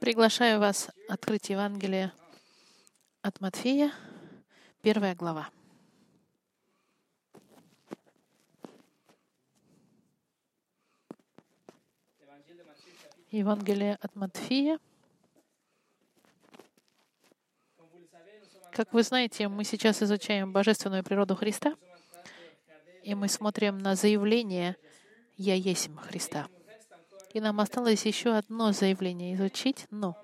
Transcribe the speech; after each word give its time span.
Приглашаю 0.00 0.60
вас 0.60 0.88
открыть 1.10 1.50
Евангелие 1.50 2.10
от 3.20 3.38
Матфея, 3.42 3.92
первая 4.80 5.14
глава. 5.14 5.50
Евангелие 13.30 13.98
от 14.00 14.16
Матфея. 14.16 14.78
Как 18.72 18.94
вы 18.94 19.02
знаете, 19.02 19.48
мы 19.48 19.64
сейчас 19.64 20.02
изучаем 20.02 20.50
божественную 20.50 21.04
природу 21.04 21.36
Христа, 21.36 21.76
и 23.02 23.14
мы 23.14 23.28
смотрим 23.28 23.76
на 23.76 23.96
заявление 23.96 24.78
«Я 25.36 25.56
есть 25.56 25.90
Христа». 25.94 26.48
И 27.32 27.40
нам 27.40 27.60
осталось 27.60 28.04
еще 28.06 28.34
одно 28.34 28.72
заявление 28.72 29.34
изучить, 29.34 29.86
но 29.90 30.16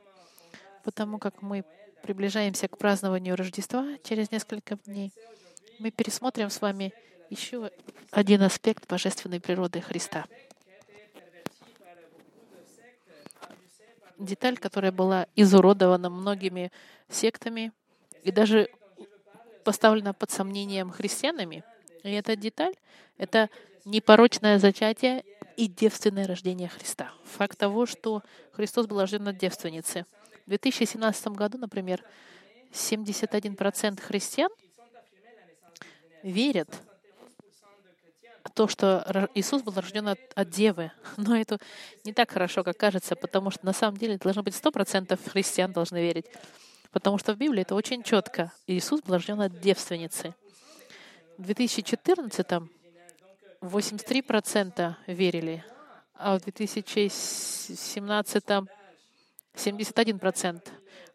потому 0.83 1.19
как 1.19 1.41
мы 1.41 1.65
приближаемся 2.03 2.69
к 2.69 2.79
празднованию 2.79 3.37
Рождества 3.37 3.87
через 4.03 4.31
несколько 4.31 4.77
дней, 4.77 5.13
мы 5.79 5.91
пересмотрим 5.91 6.51
с 6.51 6.61
вами 6.61 6.93
еще 7.31 7.71
один 8.11 8.43
аспект 8.43 8.89
божественной 8.89 9.41
природы 9.41 9.81
Христа. 9.81 10.27
Деталь, 14.19 14.57
которая 14.57 14.93
была 14.93 15.27
изуродована 15.37 16.11
многими 16.11 16.73
сектами 17.09 17.73
и 18.23 18.33
даже 18.33 18.69
поставлена 19.65 20.15
под 20.15 20.31
сомнением 20.31 20.91
христианами. 20.91 21.65
И 22.03 22.11
эта 22.11 22.35
деталь— 22.35 22.75
это 23.19 23.51
непорочное 23.85 24.59
зачатие 24.59 25.25
и 25.57 25.69
девственное 25.69 26.27
рождение 26.27 26.69
Христа. 26.69 27.11
Факт 27.25 27.59
того, 27.59 27.87
что 27.87 28.23
Христос 28.53 28.87
был 28.87 29.01
рожден 29.01 29.27
от 29.29 29.39
девственницы. 29.39 30.05
В 30.45 30.51
2017 30.51 31.29
году, 31.29 31.59
например, 31.59 32.05
71% 32.73 34.01
христиан 34.01 34.51
верят 36.23 36.69
в 38.45 38.51
то, 38.51 38.69
что 38.69 39.29
Иисус 39.35 39.63
был 39.63 39.73
рожден 39.75 40.09
от, 40.09 40.21
от 40.35 40.51
девы. 40.51 40.93
Но 41.17 41.37
это 41.37 41.59
не 42.05 42.13
так 42.13 42.31
хорошо, 42.31 42.63
как 42.63 42.77
кажется, 42.77 43.17
потому 43.17 43.51
что 43.51 43.65
на 43.67 43.73
самом 43.73 43.97
деле 43.97 44.19
должно 44.19 44.43
быть 44.43 44.55
100% 44.55 45.19
христиан 45.31 45.73
должны 45.73 45.99
верить. 45.99 46.27
Потому 46.93 47.19
что 47.19 47.35
в 47.35 47.39
Библии 47.39 47.63
это 47.63 47.75
очень 47.75 48.03
четко. 48.03 48.53
Иисус 48.67 49.03
был 49.03 49.15
рожден 49.15 49.41
от 49.41 49.61
девственницы. 49.61 50.35
В 51.39 51.43
2014 51.43 52.47
83% 53.61 54.95
верили, 55.07 55.65
а 56.15 56.39
в 56.39 56.43
2017 56.43 58.45
71%. 59.55 60.69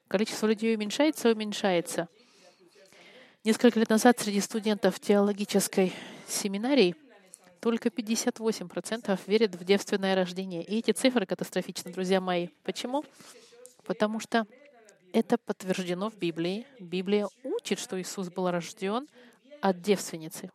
Количество 0.08 0.48
людей 0.48 0.76
уменьшается 0.76 1.30
и 1.30 1.34
уменьшается. 1.34 2.08
Несколько 3.44 3.80
лет 3.80 3.90
назад 3.90 4.20
среди 4.20 4.42
студентов 4.42 5.00
теологической 5.00 5.94
семинарии 6.28 6.96
только 7.60 7.90
58% 7.90 9.20
верят 9.28 9.56
в 9.56 9.64
девственное 9.64 10.16
рождение. 10.16 10.64
И 10.64 10.80
эти 10.80 10.92
цифры 10.92 11.26
катастрофичны, 11.26 11.92
друзья 11.92 12.20
мои. 12.20 12.50
Почему? 12.64 13.06
Потому 13.86 14.20
что 14.20 14.46
это 15.14 15.38
подтверждено 15.38 16.10
в 16.10 16.18
Библии. 16.18 16.66
Библия 16.80 17.28
учит, 17.44 17.80
что 17.80 18.02
Иисус 18.02 18.30
был 18.30 18.50
рожден 18.50 19.08
от 19.62 19.82
девственницы 19.82 20.52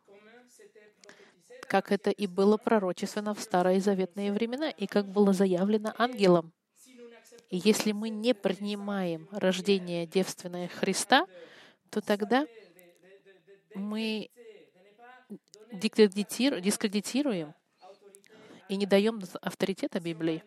как 1.67 1.91
это 1.91 2.09
и 2.09 2.27
было 2.27 2.57
пророчественно 2.57 3.33
в 3.33 3.41
старые 3.41 3.79
заветные 3.79 4.31
времена, 4.31 4.69
и 4.69 4.87
как 4.87 5.07
было 5.07 5.33
заявлено 5.33 5.93
ангелом. 5.97 6.53
И 7.49 7.57
если 7.57 7.91
мы 7.91 8.09
не 8.09 8.33
принимаем 8.33 9.27
рождение 9.31 10.05
девственное 10.05 10.67
Христа, 10.67 11.25
то 11.89 12.01
тогда 12.01 12.45
мы 13.73 14.29
дискредитируем 15.71 17.53
и 18.69 18.75
не 18.75 18.85
даем 18.85 19.21
авторитета 19.41 19.99
Библии. 19.99 20.43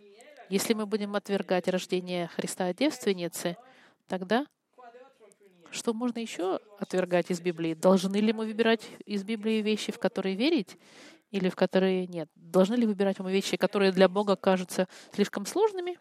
Если 0.48 0.74
мы 0.74 0.84
будем 0.84 1.14
отвергать 1.14 1.68
рождение 1.68 2.26
Христа 2.28 2.72
девственницы, 2.74 3.56
тогда 4.08 4.46
что 5.70 5.94
можно 5.94 6.18
еще 6.18 6.60
отвергать 6.78 7.30
из 7.30 7.40
Библии? 7.40 7.74
Должны 7.74 8.16
ли 8.16 8.32
мы 8.32 8.46
выбирать 8.46 8.88
из 9.06 9.22
Библии 9.24 9.62
вещи, 9.62 9.92
в 9.92 9.98
которые 9.98 10.34
верить, 10.34 10.76
или 11.30 11.48
в 11.48 11.56
которые 11.56 12.06
нет? 12.06 12.28
Должны 12.34 12.74
ли 12.74 12.86
выбирать 12.86 13.18
мы 13.20 13.32
вещи, 13.32 13.56
которые 13.56 13.92
для 13.92 14.08
Бога 14.08 14.36
кажутся 14.36 14.88
слишком 15.14 15.46
сложными? 15.46 15.98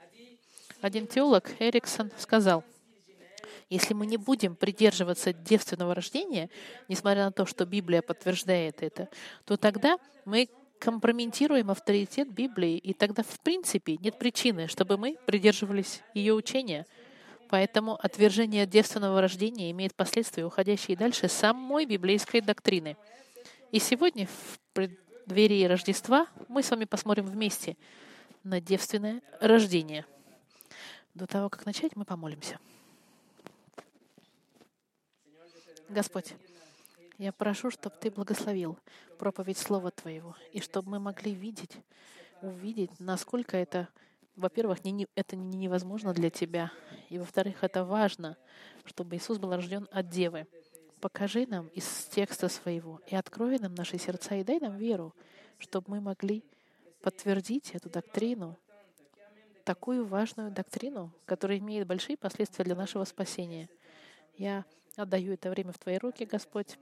Один 0.81 1.07
теолог 1.07 1.49
Эриксон 1.59 2.11
сказал, 2.17 2.63
если 3.69 3.93
мы 3.93 4.05
не 4.07 4.17
будем 4.17 4.55
придерживаться 4.55 5.33
девственного 5.33 5.93
рождения, 5.93 6.49
несмотря 6.87 7.25
на 7.25 7.31
то, 7.31 7.45
что 7.45 7.65
Библия 7.65 8.01
подтверждает 8.01 8.81
это, 8.81 9.09
то 9.45 9.57
тогда 9.57 9.97
мы 10.25 10.49
компрометируем 10.79 11.69
авторитет 11.69 12.31
Библии, 12.31 12.77
и 12.77 12.93
тогда, 12.93 13.21
в 13.21 13.39
принципе, 13.41 13.97
нет 13.97 14.17
причины, 14.17 14.67
чтобы 14.67 14.97
мы 14.97 15.17
придерживались 15.25 16.01
ее 16.13 16.33
учения— 16.33 16.87
Поэтому 17.49 17.95
отвержение 17.95 18.67
девственного 18.67 19.21
рождения 19.21 19.71
имеет 19.71 19.95
последствия, 19.95 20.45
уходящие 20.45 20.95
дальше 20.95 21.27
самой 21.27 21.85
библейской 21.85 22.41
доктрины. 22.41 22.95
И 23.71 23.79
сегодня, 23.79 24.27
в 24.27 24.59
преддверии 24.73 25.65
Рождества, 25.65 26.27
мы 26.47 26.61
с 26.61 26.69
вами 26.69 26.85
посмотрим 26.85 27.25
вместе 27.25 27.75
на 28.43 28.61
девственное 28.61 29.21
рождение. 29.41 30.05
До 31.15 31.25
того, 31.25 31.49
как 31.49 31.65
начать, 31.65 31.95
мы 31.95 32.05
помолимся. 32.05 32.59
Господь, 35.89 36.35
я 37.17 37.31
прошу, 37.31 37.71
чтобы 37.71 37.95
Ты 37.99 38.11
благословил 38.11 38.77
проповедь 39.17 39.57
Слова 39.57 39.89
Твоего, 39.89 40.35
и 40.53 40.61
чтобы 40.61 40.91
мы 40.91 40.99
могли 40.99 41.33
видеть, 41.33 41.71
увидеть, 42.43 42.91
насколько 42.99 43.57
это 43.57 43.87
во-первых, 44.35 44.79
это 45.15 45.35
не 45.35 45.57
невозможно 45.57 46.13
для 46.13 46.29
тебя. 46.29 46.71
И 47.09 47.17
во-вторых, 47.17 47.63
это 47.63 47.83
важно, 47.83 48.37
чтобы 48.85 49.15
Иисус 49.15 49.37
был 49.37 49.53
рожден 49.53 49.87
от 49.91 50.09
Девы. 50.09 50.47
Покажи 51.01 51.45
нам 51.47 51.67
из 51.67 52.05
текста 52.11 52.49
своего 52.49 53.01
и 53.07 53.15
открой 53.15 53.57
нам 53.59 53.73
наши 53.73 53.97
сердца 53.97 54.35
и 54.35 54.43
дай 54.43 54.59
нам 54.59 54.77
веру, 54.77 55.15
чтобы 55.57 55.91
мы 55.91 56.01
могли 56.01 56.43
подтвердить 57.01 57.71
эту 57.71 57.89
доктрину, 57.89 58.57
такую 59.63 60.05
важную 60.05 60.51
доктрину, 60.51 61.11
которая 61.25 61.59
имеет 61.59 61.87
большие 61.87 62.17
последствия 62.17 62.65
для 62.65 62.75
нашего 62.75 63.03
спасения. 63.05 63.69
Я 64.37 64.65
отдаю 64.95 65.33
это 65.33 65.49
время 65.49 65.71
в 65.71 65.77
Твои 65.77 65.97
руки, 65.97 66.25
Господь, 66.25 66.77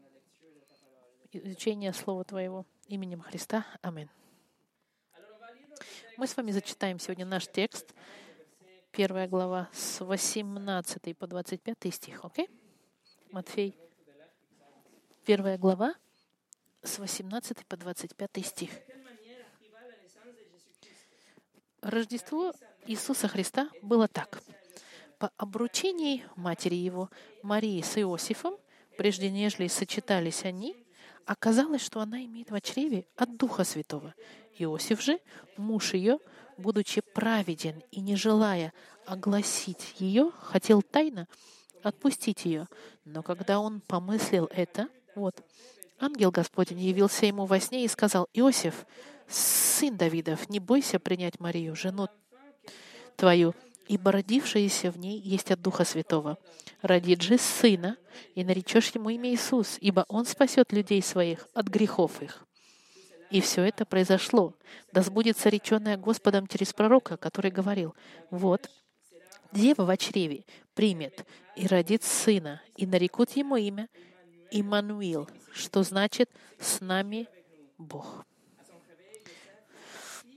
изучение 1.32 1.94
Слова 1.94 2.24
Твоего 2.24 2.66
именем 2.88 3.22
Христа. 3.22 3.66
Аминь. 3.82 4.10
Мы 6.18 6.28
с 6.28 6.36
вами 6.36 6.52
зачитаем 6.52 7.00
сегодня 7.00 7.26
наш 7.26 7.48
текст, 7.48 7.94
первая 8.92 9.28
глава 9.28 9.70
с 9.74 10.04
18 10.04 11.18
по 11.18 11.28
25 11.28 11.94
стих, 11.94 12.26
окей? 12.26 12.50
Матфей, 13.32 13.78
первая 15.26 15.58
глава 15.58 15.94
с 16.82 17.00
18 17.00 17.66
по 17.66 17.78
25 17.78 18.46
стих. 18.46 18.72
Рождество 21.82 22.54
Иисуса 22.86 23.28
Христа 23.28 23.70
было 23.82 24.08
так. 24.08 24.42
По 25.20 25.32
обручении 25.38 26.24
матери 26.36 26.76
его, 26.76 27.10
Марии 27.44 27.82
с 27.82 27.98
Иосифом, 27.98 28.58
прежде 28.98 29.30
нежели 29.30 29.68
сочетались 29.68 30.44
они, 30.44 30.76
оказалось, 31.26 31.82
что 31.82 32.00
она 32.00 32.24
имеет 32.26 32.52
в 32.52 32.62
чреве 32.62 33.06
от 33.16 33.38
Духа 33.38 33.64
Святого. 33.64 34.14
Иосиф 34.60 35.02
же, 35.02 35.20
муж 35.58 35.94
ее, 35.94 36.20
будучи 36.58 37.02
праведен 37.14 37.82
и 37.92 38.02
не 38.02 38.16
желая 38.16 38.74
огласить 39.06 39.96
ее, 40.00 40.32
хотел 40.42 40.82
тайно 40.82 41.28
отпустить 41.84 42.46
ее. 42.46 42.68
Но 43.06 43.24
когда 43.24 43.60
он 43.60 43.82
помыслил 43.82 44.50
это, 44.52 44.90
вот, 45.16 45.44
ангел 46.00 46.32
Господень 46.32 46.80
явился 46.80 47.26
ему 47.26 47.46
во 47.46 47.60
сне 47.60 47.86
и 47.86 47.88
сказал, 47.88 48.28
«Иосиф, 48.34 48.86
сын 49.28 49.96
Давидов, 49.96 50.50
не 50.50 50.60
бойся 50.60 51.00
принять 51.00 51.40
Марию, 51.40 51.76
жену 51.76 52.08
твою, 53.16 53.54
ибо 53.88 54.12
родившееся 54.12 54.92
в 54.92 54.98
ней 54.98 55.20
есть 55.20 55.52
от 55.52 55.62
Духа 55.62 55.86
Святого. 55.86 56.38
Родит 56.82 57.22
же 57.22 57.38
сына, 57.38 57.98
и 58.36 58.44
наречешь 58.44 58.92
ему 58.92 59.10
имя 59.10 59.34
Иисус, 59.34 59.78
ибо 59.82 60.06
он 60.08 60.26
спасет 60.26 60.72
людей 60.72 61.02
своих 61.02 61.48
от 61.54 61.68
грехов 61.68 62.22
их. 62.22 62.47
И 63.30 63.42
все 63.42 63.64
это 63.64 63.86
произошло. 63.86 64.54
Да 64.92 65.02
сбудется 65.02 65.50
реченное 65.50 65.98
Господом 65.98 66.48
через 66.48 66.74
пророка, 66.74 67.18
который 67.18 67.52
говорил, 67.52 67.96
«Вот, 68.30 68.70
дева 69.52 69.84
в 69.84 69.98
чреве 69.98 70.46
примет 70.74 71.26
и 71.56 71.68
родит 71.68 72.04
сына, 72.04 72.62
и 72.76 72.86
нарекут 72.86 73.32
ему 73.32 73.58
имя 73.58 73.90
Иммануил, 74.52 75.30
что 75.52 75.84
значит 75.84 76.30
«с 76.60 76.80
нами 76.80 77.28
Бог». 77.78 78.26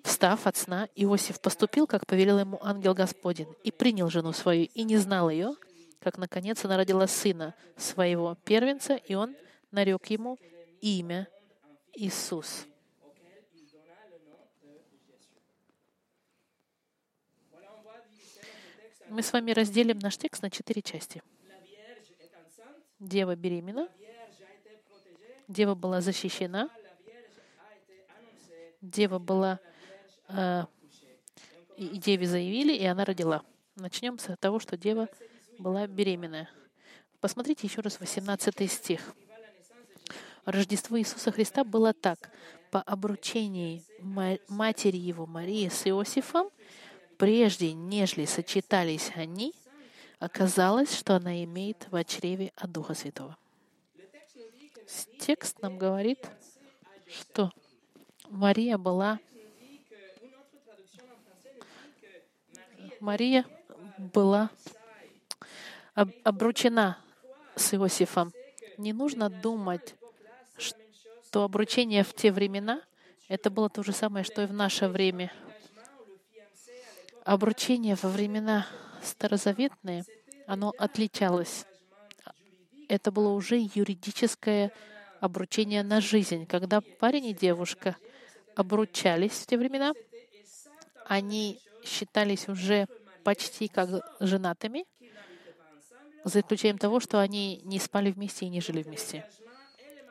Встав 0.03 0.47
от 0.47 0.57
сна, 0.57 0.89
Иосиф 0.97 1.41
поступил, 1.41 1.87
как 1.87 2.07
повелел 2.07 2.39
ему 2.39 2.59
ангел 2.63 2.95
Господень, 2.95 3.55
и 3.63 3.71
принял 3.71 4.09
жену 4.11 4.33
свою, 4.33 4.65
и 4.65 4.83
не 4.83 4.97
знал 4.97 5.31
ее, 5.31 5.55
как, 6.01 6.17
наконец, 6.19 6.65
она 6.65 6.77
родила 6.77 7.07
сына 7.07 7.55
своего 7.77 8.35
первенца, 8.45 8.97
и 8.97 9.15
он 9.15 9.37
нарек 9.71 10.07
ему 10.07 10.39
имя 10.81 11.29
Иисус. 11.93 12.67
Мы 19.11 19.25
с 19.25 19.33
вами 19.33 19.51
разделим 19.51 19.99
наш 19.99 20.17
текст 20.17 20.41
на 20.41 20.51
четыре 20.51 20.83
части. 20.83 21.21
Дева 23.01 23.35
беременна, 23.35 23.89
дева 25.49 25.75
была 25.75 26.01
защищена, 26.01 26.71
дева 28.81 29.19
была 29.19 29.59
э, 30.29 30.63
и 31.77 31.99
деве 31.99 32.25
заявили, 32.25 32.73
и 32.73 32.85
она 32.85 33.05
родила. 33.05 33.43
Начнем 33.75 34.17
с 34.21 34.37
того, 34.37 34.61
что 34.61 34.77
дева 34.77 35.09
была 35.59 35.89
беременная. 35.89 36.49
Посмотрите 37.21 37.67
еще 37.67 37.81
раз 37.81 37.99
18 37.99 38.71
стих. 38.71 39.13
Рождество 40.45 40.97
Иисуса 40.97 41.33
Христа 41.33 41.65
было 41.65 41.93
так. 41.93 42.31
По 42.71 42.81
обручении 42.81 43.83
матери 44.49 44.99
его 44.99 45.27
Марии 45.27 45.69
с 45.69 45.85
Иосифом, 45.89 46.51
прежде 47.21 47.75
нежели 47.75 48.25
сочетались 48.25 49.13
они, 49.15 49.53
оказалось, 50.21 50.97
что 50.97 51.17
она 51.17 51.45
имеет 51.45 51.87
в 51.91 52.03
чреве 52.05 52.51
от 52.57 52.73
Духа 52.73 52.95
Святого. 52.95 53.37
Текст 55.21 55.61
нам 55.61 55.77
говорит, 55.77 56.31
что 57.07 57.53
Мария 58.31 58.79
была 58.79 59.21
Мария 63.01 63.45
была 63.99 64.51
обручена 66.25 66.99
с 67.55 67.75
Иосифом. 67.75 68.33
Не 68.79 68.95
нужно 68.95 69.29
думать, 69.29 69.95
что 70.57 71.45
обручение 71.45 72.03
в 72.03 72.15
те 72.15 72.33
времена 72.33 72.81
это 73.29 73.51
было 73.51 73.69
то 73.69 73.83
же 73.83 73.93
самое, 73.93 74.25
что 74.25 74.43
и 74.43 74.47
в 74.47 74.55
наше 74.55 74.89
время. 74.89 75.31
Обручение 77.25 77.97
во 78.03 78.09
времена 78.09 78.67
старозаветные, 79.03 80.05
оно 80.47 80.73
отличалось. 80.79 81.67
Это 82.89 83.13
было 83.13 83.29
уже 83.29 83.69
юридическое 83.75 84.73
обручение 85.21 85.83
на 85.83 86.01
жизнь. 86.01 86.47
Когда 86.47 86.81
парень 86.81 87.27
и 87.27 87.35
девушка 87.35 87.97
обручались 88.57 89.33
в 89.33 89.47
те 89.47 89.59
времена, 89.59 89.93
они 91.07 91.61
считались 91.85 92.49
уже 92.49 92.87
почти 93.23 93.69
как 93.69 93.89
женатыми, 94.21 94.87
за 96.25 96.41
исключением 96.41 96.79
того, 96.79 97.01
что 97.01 97.21
они 97.21 97.61
не 97.65 97.79
спали 97.79 98.11
вместе 98.11 98.47
и 98.47 98.51
не 98.51 98.61
жили 98.61 98.83
вместе. 98.83 99.27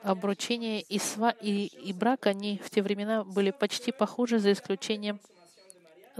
Обручение 0.01 0.81
и, 0.81 0.97
сва 0.97 1.31
и, 1.31 1.67
и 1.67 1.94
брак, 1.94 2.27
они 2.27 2.59
в 2.63 2.69
те 2.69 2.81
времена 2.81 3.23
были 3.23 3.51
почти 3.51 3.91
похожи, 3.91 4.39
за 4.39 4.53
исключением, 4.53 5.19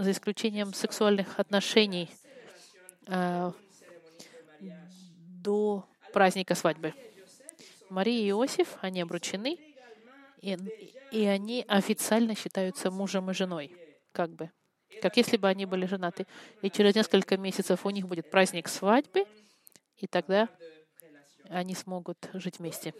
за 0.02 0.12
исключением 0.12 0.72
сексуальных 0.72 1.38
отношений 1.38 2.08
э, 3.06 3.52
до 5.42 5.84
праздника 6.12 6.54
свадьбы. 6.54 6.94
Мария 7.90 8.22
и 8.22 8.30
Иосиф, 8.30 8.78
они 8.80 9.02
обручены, 9.02 9.58
и, 10.40 10.56
и 11.10 11.26
они 11.26 11.64
официально 11.68 12.34
считаются 12.34 12.90
мужем 12.90 13.30
и 13.30 13.34
женой, 13.34 13.76
как 14.12 14.30
бы, 14.30 14.50
как 15.02 15.16
если 15.16 15.36
бы 15.36 15.48
они 15.48 15.66
были 15.66 15.84
женаты. 15.86 16.26
И 16.62 16.70
через 16.70 16.94
несколько 16.94 17.36
месяцев 17.36 17.84
у 17.84 17.90
них 17.90 18.06
будет 18.08 18.30
праздник 18.30 18.68
свадьбы, 18.68 19.26
и 19.96 20.06
тогда 20.06 20.48
они 21.50 21.74
смогут 21.74 22.30
жить 22.32 22.58
вместе. 22.58 22.94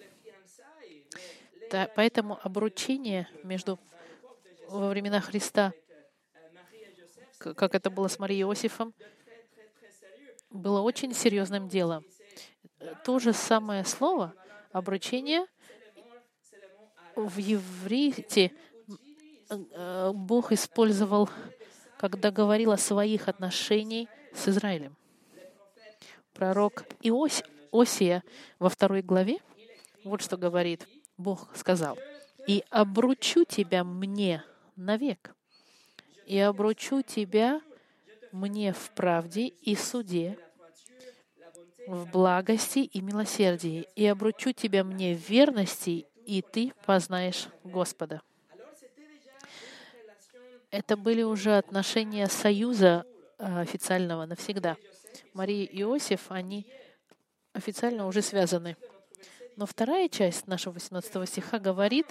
Поэтому 1.95 2.39
обручение 2.43 3.29
между 3.45 3.79
во 4.69 4.89
времена 4.89 5.21
Христа, 5.21 5.73
как 7.41 7.75
это 7.75 7.91
было 7.91 8.09
с 8.09 8.19
Марией 8.19 8.43
Иосифом, 8.43 8.95
было 10.51 10.81
очень 10.81 11.15
серьезным 11.15 11.69
делом. 11.69 12.05
То 13.05 13.19
же 13.19 13.33
самое 13.33 13.85
слово 13.85 14.35
обручение 14.73 15.47
в 17.17 17.39
еврите 17.39 18.53
э, 19.49 20.13
Бог 20.15 20.53
использовал, 20.53 21.29
когда 21.99 22.31
говорил 22.31 22.73
о 22.73 22.79
своих 22.79 23.29
отношениях 23.29 24.09
с 24.35 24.49
Израилем 24.49 24.97
пророк 26.41 26.85
Иось, 27.03 27.43
Осия 27.71 28.25
во 28.59 28.71
второй 28.71 29.03
главе, 29.03 29.41
вот 30.05 30.23
что 30.23 30.39
говорит 30.39 30.89
Бог 31.19 31.55
сказал. 31.55 31.99
«И 32.47 32.65
обручу 32.71 33.45
тебя 33.45 33.85
мне 33.85 34.43
навек, 34.75 35.35
и 36.31 36.39
обручу 36.39 37.03
тебя 37.03 37.61
мне 38.31 38.73
в 38.73 38.91
правде 38.91 39.49
и 39.49 39.75
суде, 39.75 40.39
в 41.89 42.09
благости 42.11 42.79
и 42.79 43.01
милосердии, 43.01 43.89
и 43.97 44.07
обручу 44.07 44.53
тебя 44.53 44.85
мне 44.85 45.17
в 45.17 45.29
верности, 45.29 46.07
и 46.25 46.43
ты 46.43 46.73
познаешь 46.87 47.49
Господа». 47.65 48.23
Это 50.71 50.97
были 50.97 51.23
уже 51.23 51.57
отношения 51.57 52.29
союза 52.29 53.05
э, 53.39 53.61
официального 53.61 54.25
навсегда— 54.25 54.77
Мария 55.35 55.65
и 55.65 55.83
Иосиф, 55.83 56.31
они 56.31 56.67
официально 57.53 58.07
уже 58.07 58.23
связаны. 58.23 58.77
Но 59.61 59.67
вторая 59.67 60.09
часть 60.09 60.47
нашего 60.47 60.73
18 60.73 61.29
стиха 61.29 61.59
говорит, 61.59 62.07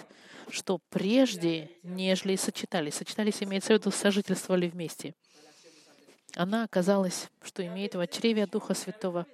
что 0.50 0.78
прежде, 0.88 1.68
нежели 1.82 2.36
сочетались, 2.36 2.94
сочетались, 2.94 3.42
имеется 3.42 3.74
в 3.74 3.78
виду, 3.80 3.90
сожительствовали 3.90 4.68
вместе, 4.68 5.16
она 6.36 6.62
оказалась, 6.62 7.28
что 7.42 7.66
имеет 7.66 7.96
в 7.96 8.06
чреве 8.06 8.46
Духа 8.46 8.74
Святого. 8.74 9.26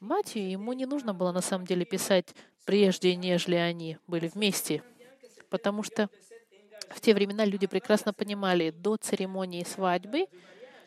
Матью 0.00 0.50
ему 0.50 0.72
не 0.72 0.86
нужно 0.86 1.14
было 1.14 1.30
на 1.30 1.40
самом 1.40 1.68
деле 1.68 1.84
писать 1.84 2.34
прежде, 2.64 3.14
нежели 3.14 3.54
они 3.54 3.98
были 4.08 4.26
вместе, 4.26 4.82
потому 5.48 5.84
что 5.84 6.10
в 6.90 7.00
те 7.00 7.14
времена 7.14 7.44
люди 7.44 7.68
прекрасно 7.68 8.12
понимали, 8.12 8.70
до 8.70 8.96
церемонии 8.96 9.62
свадьбы 9.62 10.26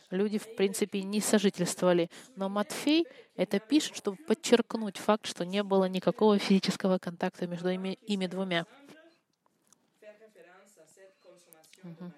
люди, 0.10 0.38
в 0.38 0.56
принципе, 0.56 1.04
не 1.04 1.22
сожительствовали. 1.22 2.10
Но 2.36 2.50
Матфей 2.50 3.06
это 3.36 3.60
пишет, 3.60 3.96
чтобы 3.96 4.18
подчеркнуть 4.18 4.98
факт, 4.98 5.26
что 5.26 5.46
не 5.46 5.64
было 5.64 5.86
никакого 5.86 6.38
физического 6.40 6.98
контакта 6.98 7.48
между 7.48 7.70
ими, 7.70 7.98
ими 8.06 8.28
двумя. 8.28 8.66
Угу. 11.84 12.12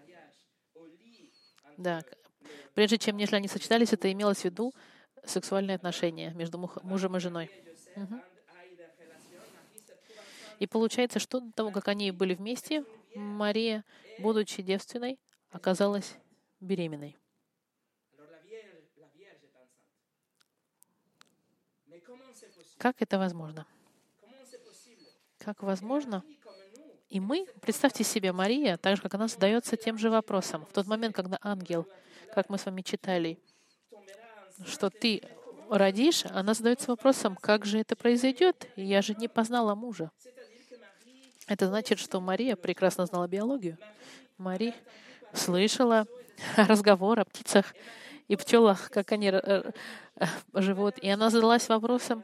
Да. 1.77 2.03
Прежде 2.73 2.97
чем 2.97 3.17
нежели 3.17 3.35
они 3.37 3.47
сочетались, 3.47 3.93
это 3.93 4.11
имелось 4.11 4.41
в 4.41 4.45
виду 4.45 4.73
сексуальные 5.25 5.75
отношения 5.75 6.33
между 6.33 6.57
мужем 6.83 7.17
и 7.17 7.19
женой. 7.19 7.51
Угу. 7.95 8.21
И 10.59 10.67
получается, 10.67 11.19
что 11.19 11.39
до 11.39 11.51
того, 11.51 11.71
как 11.71 11.87
они 11.87 12.11
были 12.11 12.35
вместе, 12.35 12.85
Мария, 13.15 13.83
будучи 14.19 14.61
девственной, 14.61 15.19
оказалась 15.49 16.15
беременной. 16.59 17.17
Как 22.81 22.99
это 22.99 23.19
возможно? 23.19 23.67
Как 25.37 25.61
возможно? 25.61 26.23
И 27.09 27.19
мы, 27.19 27.45
представьте 27.61 28.03
себе, 28.03 28.31
Мария, 28.31 28.75
так 28.77 28.95
же, 28.95 29.03
как 29.03 29.13
она 29.13 29.27
задается 29.27 29.77
тем 29.77 29.99
же 29.99 30.09
вопросом. 30.09 30.65
В 30.65 30.73
тот 30.73 30.87
момент, 30.87 31.15
когда 31.15 31.37
ангел, 31.43 31.87
как 32.33 32.49
мы 32.49 32.57
с 32.57 32.65
вами 32.65 32.81
читали, 32.81 33.37
что 34.65 34.89
ты 34.89 35.21
родишь, 35.69 36.25
она 36.25 36.55
задается 36.55 36.89
вопросом, 36.89 37.35
как 37.35 37.65
же 37.65 37.77
это 37.77 37.95
произойдет? 37.95 38.67
Я 38.75 39.03
же 39.03 39.13
не 39.13 39.27
познала 39.27 39.75
мужа. 39.75 40.09
Это 41.45 41.67
значит, 41.67 41.99
что 41.99 42.19
Мария 42.19 42.55
прекрасно 42.55 43.05
знала 43.05 43.27
биологию. 43.27 43.77
Мария 44.39 44.73
слышала 45.33 46.07
разговор 46.55 47.19
о 47.19 47.25
птицах 47.25 47.75
и 48.27 48.35
пчелах, 48.35 48.89
как 48.89 49.11
они 49.11 49.27
э, 49.27 49.71
э, 50.15 50.25
живут. 50.55 50.97
И 50.97 51.09
она 51.09 51.29
задалась 51.29 51.69
вопросом, 51.69 52.23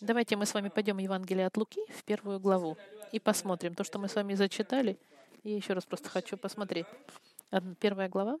Давайте 0.00 0.36
мы 0.36 0.46
с 0.46 0.54
вами 0.54 0.70
пойдем 0.70 0.96
в 0.96 1.00
Евангелие 1.00 1.46
от 1.46 1.56
Луки, 1.58 1.82
в 1.90 2.04
первую 2.04 2.40
главу, 2.40 2.78
и 3.12 3.20
посмотрим 3.20 3.74
то, 3.74 3.84
что 3.84 3.98
мы 3.98 4.08
с 4.08 4.14
вами 4.14 4.34
зачитали. 4.34 4.98
Я 5.42 5.56
еще 5.56 5.74
раз 5.74 5.84
просто 5.84 6.08
хочу 6.08 6.38
посмотреть. 6.38 6.86
Первая 7.80 8.08
глава. 8.08 8.38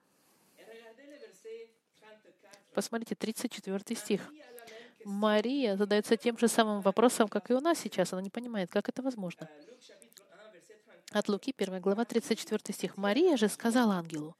Посмотрите, 2.72 3.14
34 3.14 3.96
стих. 3.96 4.22
Мария 5.04 5.76
задается 5.76 6.16
тем 6.16 6.38
же 6.38 6.48
самым 6.48 6.80
вопросом, 6.80 7.28
как 7.28 7.50
и 7.50 7.54
у 7.54 7.60
нас 7.60 7.78
сейчас. 7.78 8.12
Она 8.12 8.22
не 8.22 8.30
понимает, 8.30 8.70
как 8.70 8.88
это 8.88 9.02
возможно. 9.02 9.46
От 11.12 11.28
Луки, 11.28 11.54
1 11.56 11.80
глава, 11.80 12.04
34 12.06 12.74
стих. 12.74 12.96
«Мария 12.96 13.36
же 13.36 13.48
сказала 13.48 13.96
ангелу, 13.96 14.34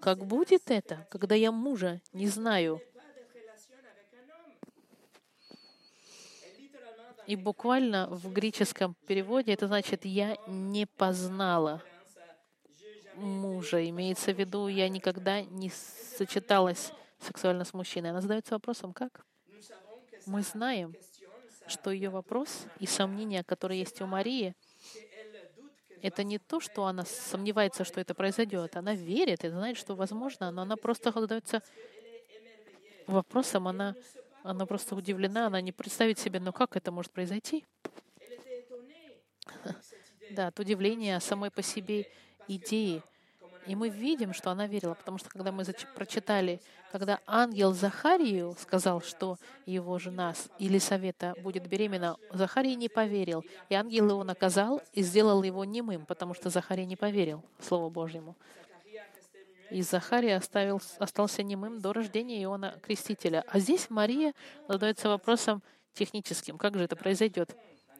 как 0.00 0.24
будет 0.24 0.70
это, 0.70 1.06
когда 1.10 1.34
я 1.34 1.52
мужа 1.52 2.00
не 2.12 2.28
знаю?» 2.28 2.80
И 7.26 7.36
буквально 7.36 8.06
в 8.08 8.32
греческом 8.32 8.94
переводе 9.06 9.52
это 9.52 9.66
значит 9.66 10.04
«я 10.04 10.36
не 10.46 10.86
познала 10.86 11.82
мужа». 13.16 13.88
Имеется 13.88 14.32
в 14.32 14.38
виду, 14.38 14.68
я 14.68 14.88
никогда 14.88 15.42
не 15.42 15.70
сочеталась 15.70 16.92
сексуально 17.18 17.64
с 17.64 17.74
мужчиной. 17.74 18.10
Она 18.10 18.20
задается 18.20 18.54
вопросом, 18.54 18.92
как? 18.92 19.24
Мы 20.26 20.42
знаем, 20.42 20.94
что 21.66 21.90
ее 21.90 22.10
вопрос 22.10 22.66
и 22.78 22.86
сомнения, 22.86 23.42
которые 23.42 23.80
есть 23.80 24.00
у 24.00 24.06
Марии, 24.06 24.54
это 26.02 26.22
не 26.22 26.38
то, 26.38 26.60
что 26.60 26.84
она 26.84 27.04
сомневается, 27.04 27.84
что 27.84 28.00
это 28.00 28.14
произойдет. 28.14 28.76
Она 28.76 28.94
верит 28.94 29.44
и 29.44 29.48
знает, 29.48 29.76
что 29.76 29.94
возможно, 29.94 30.50
но 30.50 30.62
она 30.62 30.76
просто 30.76 31.10
задается 31.10 31.62
вопросом, 33.06 33.68
она, 33.68 33.94
она 34.46 34.66
просто 34.66 34.94
удивлена, 34.94 35.46
она 35.46 35.60
не 35.60 35.72
представит 35.72 36.18
себе, 36.18 36.40
но 36.40 36.52
как 36.52 36.76
это 36.76 36.92
может 36.92 37.12
произойти? 37.12 37.64
Да, 40.32 40.48
от 40.48 40.58
удивления 40.58 41.20
самой 41.20 41.52
по 41.52 41.62
себе 41.62 42.10
идеи, 42.48 43.00
и 43.66 43.74
мы 43.74 43.88
видим, 43.88 44.32
что 44.32 44.50
она 44.50 44.66
верила, 44.66 44.94
потому 44.94 45.18
что 45.18 45.28
когда 45.28 45.50
мы 45.50 45.64
прочитали, 45.94 46.60
когда 46.92 47.20
ангел 47.26 47.72
Захарию 47.72 48.56
сказал, 48.58 49.02
что 49.02 49.38
его 49.66 49.98
жена 49.98 50.34
Елисавета 50.58 51.34
будет 51.42 51.66
беременна, 51.66 52.16
Захарий 52.32 52.76
не 52.76 52.88
поверил. 52.88 53.44
И 53.68 53.74
ангел 53.74 54.10
его 54.10 54.24
наказал 54.24 54.80
и 54.92 55.02
сделал 55.02 55.42
его 55.42 55.64
немым, 55.64 56.06
потому 56.06 56.34
что 56.34 56.48
Захарий 56.48 56.86
не 56.86 56.96
поверил 56.96 57.42
Слову 57.60 57.90
Божьему. 57.90 58.36
И 59.70 59.82
Захарий 59.82 60.34
оставил, 60.34 60.80
остался 60.98 61.42
немым 61.42 61.80
до 61.80 61.92
рождения 61.92 62.42
Иоанна 62.42 62.78
Крестителя. 62.82 63.44
А 63.48 63.58
здесь 63.58 63.90
Мария 63.90 64.32
задается 64.68 65.08
вопросом 65.08 65.62
техническим. 65.92 66.58
Как 66.58 66.76
же 66.76 66.84
это 66.84 66.96
произойдет? 66.96 67.56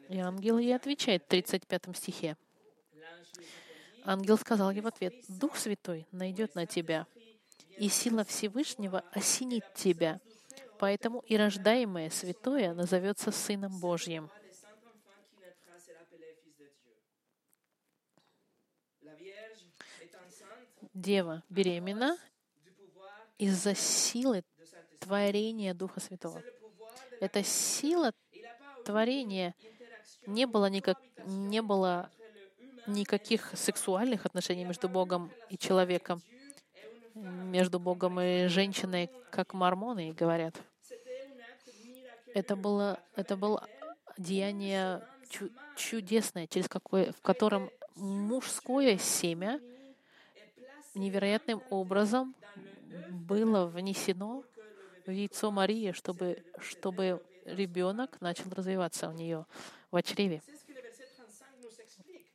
И 0.09 0.17
ангел 0.19 0.57
ей 0.57 0.75
отвечает 0.75 1.23
в 1.23 1.27
35 1.27 1.97
стихе. 1.97 2.37
Ангел 4.05 4.37
сказал 4.37 4.71
ей 4.71 4.79
в 4.79 4.87
ответ, 4.87 5.13
«Дух 5.27 5.57
Святой 5.57 6.07
найдет 6.13 6.55
на 6.55 6.65
тебя, 6.65 7.07
и 7.77 7.89
сила 7.89 8.23
Всевышнего 8.23 9.03
осенит 9.11 9.65
тебя, 9.75 10.21
поэтому 10.79 11.19
и 11.27 11.35
рождаемое 11.35 12.09
святое 12.09 12.73
назовется 12.73 13.31
Сыном 13.31 13.79
Божьим». 13.81 14.29
Дева 20.97 21.43
беременна 21.47 22.17
из-за 23.37 23.75
силы 23.75 24.43
творения 24.99 25.75
Духа 25.75 25.99
Святого. 25.99 26.41
Эта 27.21 27.43
сила 27.43 28.13
творения 28.83 29.53
не 30.25 30.47
было, 30.47 30.71
никак, 30.71 30.99
не 31.27 31.61
было 31.61 32.09
никаких 32.87 33.51
сексуальных 33.53 34.25
отношений 34.25 34.65
между 34.65 34.89
Богом 34.89 35.31
и 35.51 35.57
человеком, 35.59 36.19
между 37.13 37.79
Богом 37.79 38.19
и 38.19 38.47
женщиной, 38.47 39.11
как 39.29 39.53
мормоны 39.53 40.13
говорят. 40.13 40.55
Это 42.33 42.55
было, 42.55 42.99
это 43.15 43.37
было 43.37 43.67
деяние 44.17 45.07
чудесное, 45.75 46.47
через 46.47 46.67
какое, 46.67 47.11
в 47.11 47.21
котором 47.21 47.69
мужское 47.95 48.97
семя 48.97 49.59
невероятным 50.97 51.61
образом 51.69 52.35
было 53.09 53.65
внесено 53.65 54.43
в 55.05 55.11
яйцо 55.11 55.51
Марии, 55.51 55.91
чтобы, 55.91 56.43
чтобы 56.59 57.23
ребенок 57.45 58.19
начал 58.21 58.49
развиваться 58.51 59.09
у 59.09 59.13
нее 59.13 59.45
в 59.91 60.01
чреве. 60.03 60.41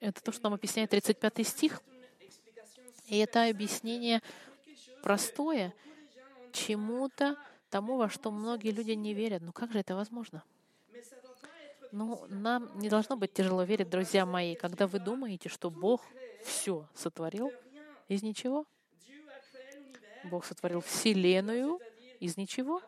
Это 0.00 0.22
то, 0.22 0.32
что 0.32 0.44
нам 0.44 0.54
объясняет 0.54 0.90
35 0.90 1.46
стих. 1.46 1.82
И 3.06 3.18
это 3.18 3.48
объяснение 3.48 4.22
простое 5.02 5.74
чему-то 6.52 7.36
тому, 7.70 7.96
во 7.96 8.08
что 8.08 8.30
многие 8.30 8.70
люди 8.70 8.92
не 8.92 9.14
верят. 9.14 9.42
Ну 9.42 9.52
как 9.52 9.72
же 9.72 9.78
это 9.78 9.94
возможно? 9.94 10.42
Ну, 11.90 12.24
нам 12.28 12.70
не 12.78 12.88
должно 12.88 13.16
быть 13.16 13.34
тяжело 13.34 13.64
верить, 13.64 13.90
друзья 13.90 14.24
мои, 14.24 14.54
когда 14.54 14.86
вы 14.86 14.98
думаете, 14.98 15.50
что 15.50 15.70
Бог 15.70 16.00
все 16.42 16.88
сотворил 16.94 17.52
из 18.12 18.22
ничего. 18.22 18.66
Бог 20.24 20.44
сотворил 20.44 20.80
Вселенную 20.80 21.80
из 22.20 22.36
ничего. 22.36 22.80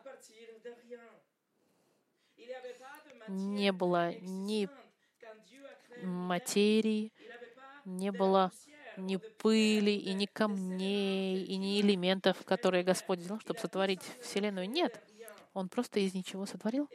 Не 3.27 3.71
было 3.71 4.13
ни 4.21 4.69
материи, 6.03 7.11
не 7.85 8.11
было 8.11 8.51
ни 8.97 9.17
пыли, 9.17 9.97
и 9.97 10.13
ни 10.13 10.25
камней, 10.25 11.43
и 11.43 11.57
ни 11.57 11.81
элементов, 11.81 12.43
которые 12.45 12.83
Господь 12.83 13.19
взял, 13.19 13.39
чтобы 13.39 13.59
сотворить 13.59 14.01
Вселенную. 14.21 14.69
Нет. 14.69 15.01
Он 15.53 15.69
просто 15.69 15.99
из 15.99 16.13
ничего 16.13 16.45
сотворил. 16.45 16.89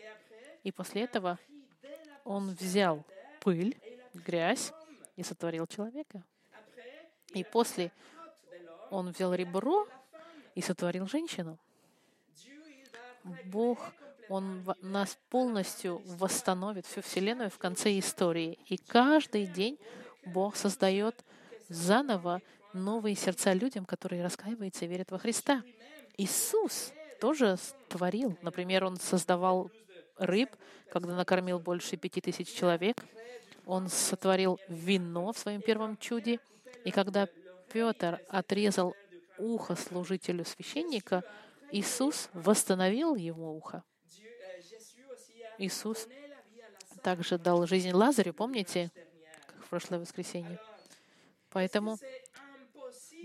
И 0.62 0.72
после 0.72 1.02
этого 1.02 1.38
Он 2.25 2.50
взял 2.50 3.04
пыль, 3.40 3.76
грязь 4.14 4.72
и 5.16 5.22
сотворил 5.22 5.66
человека. 5.66 6.22
И 7.32 7.44
после 7.44 7.92
Он 8.90 9.11
взял 9.11 9.32
ребро 9.35 9.87
и 10.54 10.61
сотворил 10.61 11.06
женщину. 11.06 11.59
Бог 13.44 13.78
он 14.28 14.64
нас 14.80 15.18
полностью 15.28 16.02
восстановит, 16.04 16.87
всю 16.87 17.02
Вселенную 17.02 17.50
в 17.50 17.59
конце 17.59 17.99
истории. 17.99 18.59
И 18.66 18.76
каждый 18.76 19.47
день 19.47 19.78
Бог 20.25 20.56
создает 20.56 21.25
заново 21.68 22.40
новые 22.73 23.16
сердца 23.16 23.52
людям, 23.52 23.85
которые 23.85 24.23
раскаиваются 24.23 24.85
и 24.85 24.88
верят 24.88 25.11
во 25.11 25.18
Христа. 25.18 25.62
Иисус 26.16 26.92
тоже 27.20 27.56
творил. 27.88 28.38
Например, 28.42 28.85
Он 28.85 28.97
создавал 28.97 29.70
рыб, 30.16 30.50
когда 30.92 31.16
накормил 31.16 31.59
больше 31.59 31.97
пяти 31.97 32.20
тысяч 32.20 32.52
человек. 32.52 33.04
Он 33.66 33.88
сотворил 33.88 34.61
вино 34.68 35.32
в 35.32 35.38
своем 35.38 35.61
первом 35.61 35.97
чуде. 35.97 36.38
И 36.85 36.92
когда 36.92 37.28
Петр 37.72 38.20
отрезал 38.28 38.96
ухо 39.38 39.76
служителю 39.76 40.44
священника, 40.44 41.22
Иисус 41.72 42.28
восстановил 42.32 43.14
его 43.14 43.54
ухо. 43.56 43.84
Иисус 45.58 46.08
также 47.02 47.38
дал 47.38 47.66
жизнь 47.66 47.92
Лазарю, 47.92 48.34
помните, 48.34 48.90
как 49.46 49.64
в 49.64 49.68
прошлое 49.68 50.00
воскресенье? 50.00 50.58
Поэтому 51.50 51.96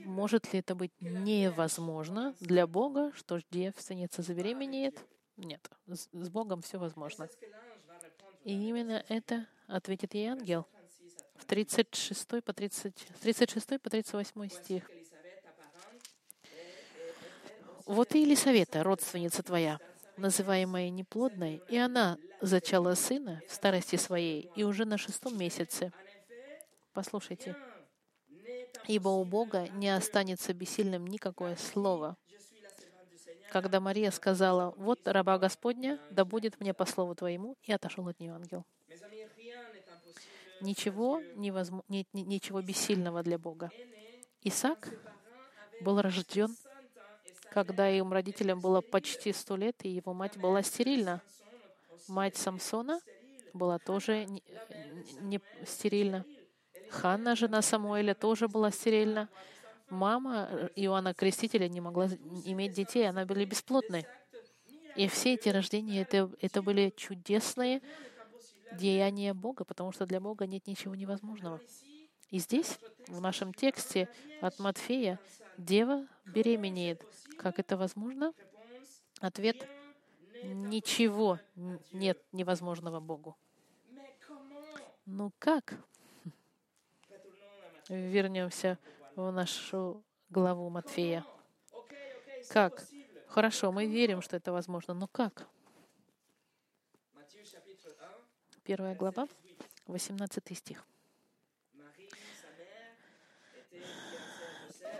может 0.03 0.53
ли 0.53 0.59
это 0.59 0.75
быть 0.75 0.91
невозможно 0.99 2.35
для 2.39 2.67
Бога, 2.67 3.11
что 3.15 3.39
девственница 3.51 4.21
забеременеет? 4.21 4.99
Нет, 5.37 5.69
с 5.87 6.29
Богом 6.29 6.61
все 6.61 6.77
возможно. 6.77 7.27
И 8.43 8.51
именно 8.53 9.03
это 9.09 9.47
ответит 9.67 10.13
ей 10.13 10.27
ангел 10.27 10.67
36 11.47 12.27
по, 12.43 12.53
30, 12.53 13.07
36 13.21 13.81
по 13.81 13.89
38 13.89 14.49
стих. 14.49 14.89
«Вот 17.85 18.15
и 18.15 18.21
Елисавета, 18.21 18.83
родственница 18.83 19.43
твоя, 19.43 19.79
называемая 20.17 20.89
неплодной, 20.89 21.61
и 21.69 21.77
она 21.77 22.17
зачала 22.41 22.95
сына 22.95 23.41
в 23.47 23.53
старости 23.53 23.95
своей 23.95 24.49
и 24.55 24.63
уже 24.63 24.85
на 24.85 24.97
шестом 24.97 25.37
месяце. 25.37 25.91
Послушайте. 26.93 27.55
Ибо 28.87 29.09
у 29.09 29.23
Бога 29.25 29.67
не 29.69 29.89
останется 29.89 30.53
бессильным 30.53 31.07
никакое 31.07 31.55
слово. 31.55 32.17
Когда 33.51 33.79
Мария 33.79 34.11
сказала, 34.11 34.73
«Вот 34.77 35.07
раба 35.07 35.37
Господня, 35.37 35.99
да 36.09 36.25
будет 36.25 36.59
мне 36.59 36.73
по 36.73 36.85
слову 36.85 37.15
Твоему», 37.15 37.55
и 37.63 37.71
отошел 37.71 38.07
от 38.07 38.19
нее 38.19 38.33
ангел. 38.33 38.65
Ничего, 40.61 41.21
нет 41.35 42.07
ничего 42.13 42.61
бессильного 42.61 43.23
для 43.23 43.37
Бога. 43.37 43.71
Исаак 44.41 44.89
был 45.81 46.01
рожден 46.01 46.55
когда 47.55 47.89
им 47.89 48.11
родителям 48.11 48.59
было 48.59 48.81
почти 48.81 49.31
сто 49.31 49.55
лет, 49.55 49.77
и 49.83 49.89
его 49.89 50.13
мать 50.13 50.37
была 50.37 50.61
стерильна. 50.61 51.21
Мать 52.09 52.35
Самсона 52.35 52.99
была 53.53 53.79
тоже 53.79 54.25
не, 54.25 54.43
не 55.21 55.39
стерильна. 55.65 56.25
Ханна, 56.89 57.33
жена 57.33 57.61
Самуэля, 57.61 58.13
тоже 58.13 58.49
была 58.49 58.71
стерильна. 58.71 59.29
Мама 59.89 60.69
Иоанна 60.75 61.13
Крестителя 61.13 61.69
не 61.69 61.79
могла 61.79 62.07
иметь 62.43 62.73
детей, 62.73 63.07
она 63.07 63.23
была 63.25 63.45
бесплодной. 63.45 64.05
И 64.97 65.07
все 65.07 65.35
эти 65.35 65.47
рождения 65.47 66.01
это, 66.01 66.29
это 66.41 66.61
были 66.61 66.93
чудесные 66.97 67.81
деяния 68.73 69.33
Бога, 69.33 69.65
потому 69.65 69.91
что 69.91 70.05
для 70.05 70.19
Бога 70.19 70.47
нет 70.47 70.67
ничего 70.67 70.95
невозможного. 70.95 71.59
И 72.29 72.39
здесь, 72.39 72.79
в 73.07 73.21
нашем 73.21 73.53
тексте 73.53 74.09
от 74.41 74.59
Матфея, 74.59 75.19
дева 75.57 76.07
беременеет. 76.25 77.05
Как 77.37 77.59
это 77.59 77.77
возможно? 77.77 78.33
Ответ— 79.21 79.67
ничего 80.53 81.39
нет 81.91 82.21
невозможного 82.31 82.99
Богу. 82.99 83.37
Ну 85.05 85.31
как? 85.39 85.75
Вернемся 87.89 88.79
в 89.15 89.31
нашу 89.31 90.03
главу 90.29 90.69
Матфея. 90.69 91.25
Как? 92.49 92.83
Хорошо, 93.27 93.71
мы 93.71 93.85
верим, 93.85 94.21
что 94.21 94.37
это 94.37 94.51
возможно, 94.51 94.93
но 94.93 95.07
как? 95.07 95.47
Первая 98.65 98.95
глава, 98.95 99.27
18 99.85 100.57
стих. 100.57 100.83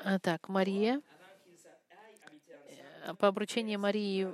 А, 0.04 0.20
так, 0.20 0.48
Мария, 0.50 1.02
э, 3.06 3.16
по 3.16 3.28
обручению 3.28 3.80
Марии, 3.80 4.32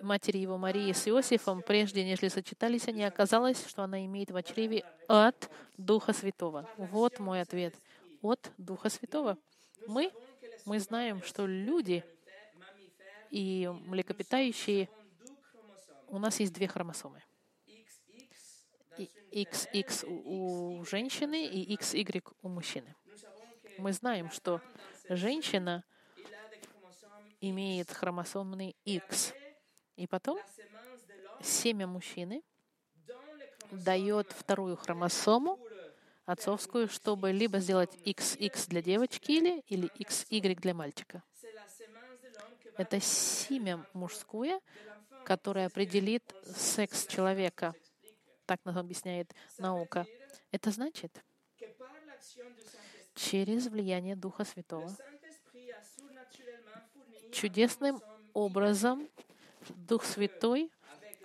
матери 0.00 0.38
его 0.38 0.56
Марии 0.56 0.92
с 0.92 1.06
Иосифом, 1.06 1.60
прежде 1.60 2.02
нежели 2.06 2.30
сочетались 2.30 2.88
они, 2.88 3.04
оказалось, 3.04 3.66
что 3.68 3.82
она 3.82 4.02
имеет 4.06 4.30
в 4.30 4.42
чреве 4.44 4.82
от 5.08 5.50
Духа 5.76 6.14
Святого. 6.14 6.66
Вот 6.78 7.18
мой 7.18 7.42
ответ. 7.42 7.74
От 8.22 8.50
Духа 8.56 8.88
Святого. 8.88 9.36
Мы, 9.88 10.10
мы 10.64 10.80
знаем, 10.80 11.22
что 11.22 11.44
люди 11.44 12.02
и 13.28 13.70
млекопитающие, 13.84 14.88
у 16.08 16.18
нас 16.18 16.40
есть 16.40 16.54
две 16.54 16.66
хромосомы. 16.66 17.22
XX 19.30 20.06
у 20.06 20.84
женщины 20.84 21.46
и 21.46 21.76
XY 21.76 22.22
у 22.42 22.48
мужчины. 22.48 22.94
Мы 23.78 23.92
знаем, 23.92 24.30
что 24.30 24.60
женщина 25.08 25.84
имеет 27.40 27.90
хромосомный 27.90 28.76
X. 28.84 29.32
И 29.96 30.06
потом 30.06 30.38
семя 31.42 31.86
мужчины 31.86 32.42
дает 33.70 34.32
вторую 34.32 34.76
хромосому, 34.76 35.58
отцовскую, 36.26 36.88
чтобы 36.88 37.32
либо 37.32 37.58
сделать 37.58 37.94
XX 38.04 38.68
для 38.68 38.82
девочки 38.82 39.32
или, 39.32 39.60
или 39.68 39.88
XY 39.98 40.54
для 40.56 40.74
мальчика. 40.74 41.22
Это 42.76 43.00
семя 43.00 43.84
мужское, 43.92 44.60
которое 45.24 45.66
определит 45.66 46.22
секс 46.56 47.06
человека. 47.06 47.74
Так 48.50 48.58
нам 48.64 48.78
объясняет 48.78 49.32
наука. 49.58 50.08
Это 50.50 50.72
значит, 50.72 51.22
через 53.14 53.68
влияние 53.68 54.16
Духа 54.16 54.44
Святого 54.44 54.90
чудесным 57.30 58.02
образом 58.34 59.08
Дух 59.68 60.04
Святой 60.04 60.68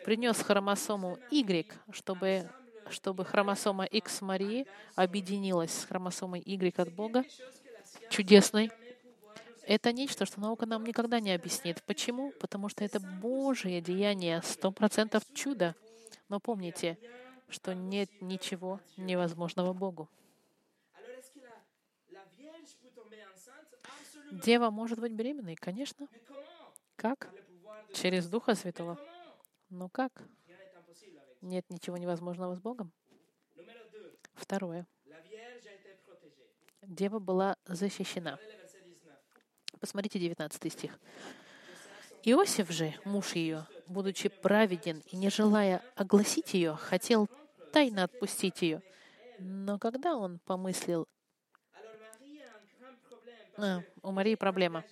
принес 0.03 0.37
хромосому 0.37 1.17
Y, 1.31 1.73
чтобы, 1.93 2.47
чтобы 2.91 3.25
хромосома 3.25 3.85
X 3.85 4.21
Марии 4.21 4.67
объединилась 4.93 5.73
с 5.73 5.85
хромосомой 5.85 6.43
Y 6.45 6.79
от 6.79 6.93
Бога, 6.93 7.25
чудесной. 8.11 8.71
Это 9.63 9.91
нечто, 9.91 10.27
что 10.27 10.39
наука 10.39 10.67
нам 10.67 10.83
никогда 10.83 11.19
не 11.19 11.31
объяснит. 11.33 11.81
Почему? 11.87 12.31
Потому 12.39 12.69
что 12.69 12.83
это 12.83 12.99
Божие 12.99 13.81
деяние, 13.81 14.43
сто 14.43 14.69
процентов 14.71 15.23
чудо. 15.33 15.75
Но 16.29 16.39
помните, 16.39 16.97
что 17.49 17.73
нет 17.73 18.09
ничего 18.21 18.79
невозможного 18.97 19.73
Богу. 19.73 20.09
Дева 24.31 24.69
может 24.69 24.99
быть 24.99 25.11
беременной, 25.11 25.55
конечно. 25.55 26.07
Как? 26.95 27.29
Через 27.93 28.27
Духа 28.27 28.55
Святого. 28.55 28.99
Ну 29.69 29.89
как? 29.89 30.23
Нет 31.41 31.65
ничего 31.69 31.97
невозможного 31.97 32.55
с 32.55 32.59
Богом. 32.59 32.91
Второе. 34.33 34.87
Дева 36.81 37.19
была 37.19 37.57
защищена. 37.65 38.39
Посмотрите 39.79 40.19
19 40.19 40.73
стих. 40.73 40.99
Иосиф 42.23 42.71
же, 42.71 42.93
муж 43.05 43.33
ее, 43.33 43.67
будучи 43.87 44.29
праведен 44.29 45.01
и 45.11 45.15
не 45.15 45.29
желая 45.29 45.81
огласить 45.95 46.53
ее, 46.53 46.75
хотел 46.75 47.27
тайно 47.71 48.03
отпустить 48.03 48.61
ее. 48.61 48.81
Но 49.39 49.77
когда 49.79 50.15
он 50.15 50.39
помыслил 50.39 51.07
а, 53.57 53.81
у 54.01 54.11
Марии 54.11 54.35
проблема, 54.35 54.83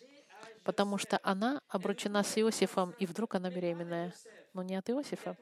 потому 0.64 0.98
что 0.98 1.20
она 1.24 1.62
обручена 1.68 2.24
с 2.24 2.38
Иосифом, 2.38 2.92
и 3.00 3.06
вдруг 3.06 3.36
она 3.36 3.50
беременная. 3.50 4.14
Но 4.54 4.64
не 4.64 4.76
от 4.76 4.90
Иосифа. 4.90 5.38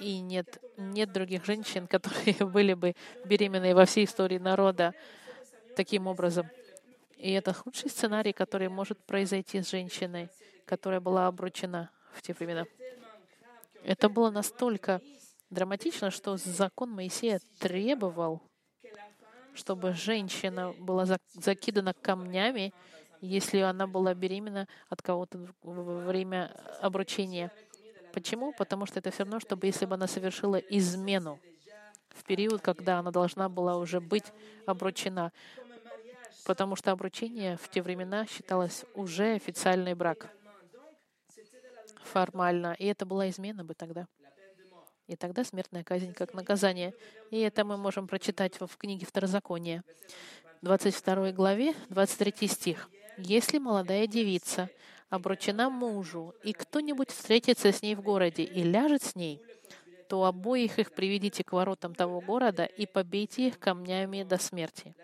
И 0.00 0.20
нет, 0.20 0.62
нет 0.76 1.12
других 1.12 1.44
женщин, 1.44 1.86
которые 1.88 2.46
были 2.46 2.74
бы 2.74 2.94
беременные 3.24 3.74
во 3.74 3.84
всей 3.84 4.04
истории 4.04 4.38
народа 4.38 4.94
таким 5.76 6.06
образом. 6.06 6.48
И 7.16 7.32
это 7.32 7.52
худший 7.52 7.90
сценарий, 7.90 8.32
который 8.32 8.68
может 8.68 8.98
произойти 8.98 9.62
с 9.62 9.70
женщиной, 9.70 10.28
которая 10.64 11.00
была 11.00 11.26
обручена 11.26 11.90
в 12.12 12.22
те 12.22 12.32
времена. 12.32 12.64
Это 13.82 14.08
было 14.08 14.30
настолько 14.30 15.00
драматично, 15.50 16.10
что 16.10 16.36
закон 16.36 16.90
Моисея 16.90 17.40
требовал 17.58 18.42
чтобы 19.54 19.92
женщина 19.92 20.74
была 20.78 21.06
закидана 21.32 21.94
камнями, 21.94 22.74
если 23.20 23.60
она 23.60 23.86
была 23.86 24.14
беременна 24.14 24.68
от 24.88 25.00
кого-то 25.00 25.46
во 25.62 26.00
время 26.00 26.50
обручения. 26.80 27.50
Почему? 28.12 28.52
Потому 28.52 28.86
что 28.86 28.98
это 28.98 29.10
все 29.10 29.22
равно, 29.22 29.40
чтобы 29.40 29.66
если 29.66 29.86
бы 29.86 29.94
она 29.94 30.06
совершила 30.06 30.56
измену 30.56 31.40
в 32.10 32.22
период, 32.24 32.60
когда 32.60 32.98
она 32.98 33.10
должна 33.10 33.48
была 33.48 33.76
уже 33.76 34.00
быть 34.00 34.32
обручена. 34.66 35.32
Потому 36.44 36.76
что 36.76 36.92
обручение 36.92 37.56
в 37.56 37.68
те 37.70 37.80
времена 37.80 38.26
считалось 38.26 38.84
уже 38.94 39.34
официальный 39.34 39.94
брак. 39.94 40.28
Формально. 42.04 42.74
И 42.78 42.86
это 42.86 43.06
была 43.06 43.28
измена 43.28 43.64
бы 43.64 43.74
тогда. 43.74 44.06
И 45.06 45.16
тогда 45.16 45.44
смертная 45.44 45.84
казнь 45.84 46.12
как 46.12 46.32
наказание. 46.32 46.94
И 47.30 47.38
это 47.40 47.64
мы 47.64 47.76
можем 47.76 48.06
прочитать 48.06 48.58
в 48.58 48.76
книге 48.76 49.06
Второзакония, 49.06 49.82
22 50.62 51.32
главе, 51.32 51.74
23 51.90 52.48
стих. 52.48 52.88
«Если 53.18 53.58
молодая 53.58 54.06
девица 54.06 54.70
обручена 55.10 55.68
мужу, 55.68 56.34
и 56.42 56.52
кто-нибудь 56.52 57.10
встретится 57.10 57.70
с 57.70 57.82
ней 57.82 57.94
в 57.94 58.00
городе 58.00 58.42
и 58.42 58.62
ляжет 58.62 59.02
с 59.02 59.14
ней, 59.14 59.42
то 60.08 60.24
обоих 60.24 60.78
их 60.78 60.92
приведите 60.92 61.44
к 61.44 61.52
воротам 61.52 61.94
того 61.94 62.20
города 62.20 62.64
и 62.64 62.86
побейте 62.86 63.48
их 63.48 63.58
камнями 63.58 64.22
до 64.22 64.38
смерти. 64.38 64.94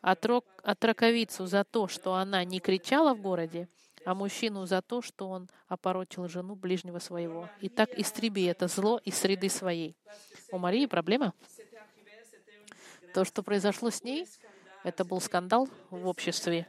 Отраковицу 0.00 1.46
за 1.46 1.64
то, 1.64 1.88
что 1.88 2.14
она 2.14 2.44
не 2.44 2.60
кричала 2.60 3.14
в 3.14 3.20
городе, 3.20 3.68
а 4.04 4.14
мужчину 4.14 4.66
за 4.66 4.82
то, 4.82 5.02
что 5.02 5.28
он 5.28 5.48
опорочил 5.66 6.28
жену 6.28 6.54
ближнего 6.54 6.98
своего. 6.98 7.48
И 7.60 7.68
так 7.68 7.90
истреби 7.98 8.44
это 8.44 8.68
зло 8.68 9.00
из 9.04 9.16
среды 9.16 9.48
своей. 9.48 9.96
У 10.50 10.58
Марии 10.58 10.86
проблема. 10.86 11.32
То, 13.14 13.24
что 13.24 13.42
произошло 13.42 13.90
с 13.90 14.02
ней, 14.02 14.26
это 14.82 15.04
был 15.04 15.20
скандал 15.20 15.68
в 15.90 16.06
обществе. 16.06 16.66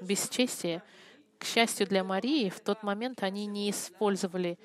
Бесчестие. 0.00 0.82
К 1.38 1.44
счастью 1.44 1.86
для 1.86 2.04
Марии, 2.04 2.48
в 2.48 2.60
тот 2.60 2.82
момент 2.82 3.22
они 3.22 3.46
не 3.46 3.70
использовали 3.70 4.58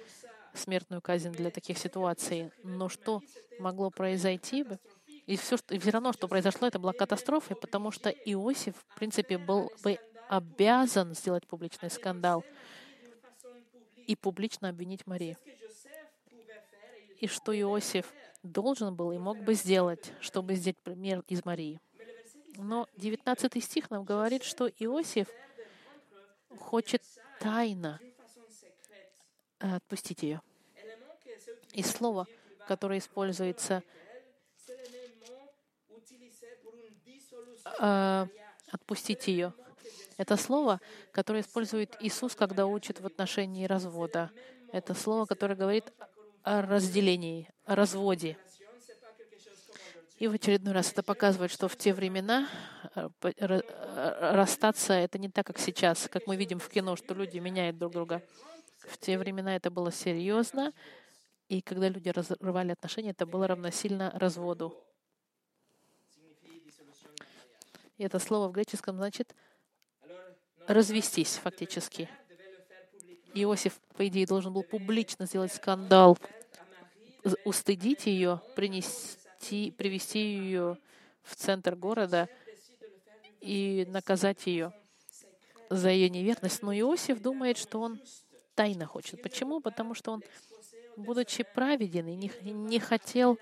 смертную 0.53 1.01
казнь 1.01 1.31
для 1.31 1.51
таких 1.51 1.77
ситуаций. 1.77 2.51
Но 2.63 2.87
что 2.89 3.21
могло 3.59 3.89
произойти 3.89 4.63
бы? 4.63 4.79
И 5.25 5.37
все, 5.37 5.57
что, 5.57 5.75
и 5.75 5.79
все 5.79 5.91
равно, 5.91 6.11
что 6.11 6.27
произошло, 6.27 6.67
это 6.67 6.79
была 6.79 6.93
катастрофа, 6.93 7.53
потому 7.53 7.91
что 7.91 8.09
Иосиф, 8.09 8.73
в 8.87 8.95
принципе, 8.95 9.37
был 9.37 9.71
бы 9.83 9.99
обязан 10.29 11.15
сделать 11.15 11.47
публичный 11.47 11.89
скандал 11.89 12.45
и 14.05 14.15
публично 14.15 14.69
обвинить 14.69 15.05
Марию. 15.07 15.35
И 17.19 17.27
что 17.27 17.59
Иосиф 17.59 18.13
должен 18.43 18.95
был 18.95 19.11
и 19.11 19.17
мог 19.17 19.39
бы 19.39 19.55
сделать, 19.55 20.13
чтобы 20.21 20.53
сделать 20.53 20.77
пример 20.77 21.23
из 21.27 21.43
Марии. 21.43 21.81
Но 22.57 22.87
19 22.95 23.63
стих 23.63 23.89
нам 23.89 24.03
говорит, 24.03 24.43
что 24.43 24.67
Иосиф 24.67 25.27
хочет 26.59 27.01
тайно 27.39 27.99
отпустить 29.57 30.23
ее. 30.23 30.41
И 31.73 31.81
слово, 31.81 32.27
которое 32.67 32.99
используется 32.99 33.83
э, 37.79 38.27
отпустить 38.71 39.27
ее, 39.27 39.53
это 40.19 40.35
слово, 40.35 40.81
которое 41.13 41.39
использует 41.39 41.95
Иисус, 42.01 42.35
когда 42.35 42.65
учит 42.65 42.99
в 42.99 43.05
отношении 43.05 43.63
развода. 43.65 44.31
Это 44.73 44.93
слово, 44.93 45.25
которое 45.25 45.55
говорит 45.55 45.93
о 46.43 46.61
разделении, 46.61 47.49
о 47.63 47.75
разводе. 47.75 48.37
И 50.17 50.27
в 50.27 50.33
очередной 50.33 50.73
раз 50.73 50.91
это 50.91 51.03
показывает, 51.03 51.51
что 51.51 51.69
в 51.69 51.77
те 51.77 51.93
времена 51.93 52.49
э, 52.95 53.07
э, 53.23 54.33
расстаться 54.35 54.91
это 54.91 55.17
не 55.17 55.29
так, 55.29 55.47
как 55.47 55.57
сейчас, 55.57 56.09
как 56.09 56.27
мы 56.27 56.35
видим 56.35 56.59
в 56.59 56.67
кино, 56.67 56.97
что 56.97 57.13
люди 57.13 57.37
меняют 57.37 57.77
друг 57.77 57.93
друга. 57.93 58.21
В 58.89 58.97
те 58.97 59.17
времена 59.17 59.55
это 59.55 59.71
было 59.71 59.89
серьезно, 59.89 60.73
и 61.47 61.61
когда 61.61 61.87
люди 61.87 62.09
разрывали 62.09 62.73
отношения, 62.73 63.11
это 63.11 63.25
было 63.25 63.47
равносильно 63.47 64.11
разводу. 64.15 64.77
И 67.97 68.03
это 68.03 68.19
слово 68.19 68.49
в 68.49 68.51
греческом 68.51 68.97
значит 68.97 69.33
развестись 70.69 71.35
фактически. 71.37 72.07
Иосиф, 73.33 73.79
по 73.97 74.07
идее, 74.07 74.27
должен 74.27 74.53
был 74.53 74.63
публично 74.63 75.25
сделать 75.25 75.51
скандал, 75.51 76.17
устыдить 77.43 78.05
ее, 78.05 78.41
принести, 78.55 79.71
привести 79.71 80.19
ее 80.19 80.77
в 81.23 81.35
центр 81.35 81.75
города 81.75 82.29
и 83.41 83.85
наказать 83.89 84.45
ее 84.45 84.71
за 85.69 85.89
ее 85.89 86.09
неверность. 86.09 86.61
Но 86.61 86.71
Иосиф 86.71 87.19
думает, 87.19 87.57
что 87.57 87.81
он 87.81 87.99
тайно 88.53 88.85
хочет. 88.85 89.21
Почему? 89.23 89.61
Потому 89.61 89.95
что 89.95 90.11
он, 90.11 90.23
будучи 90.95 91.43
праведен 91.43 92.07
и 92.07 92.15
не, 92.15 92.31
не 92.51 92.79
хотел 92.79 93.39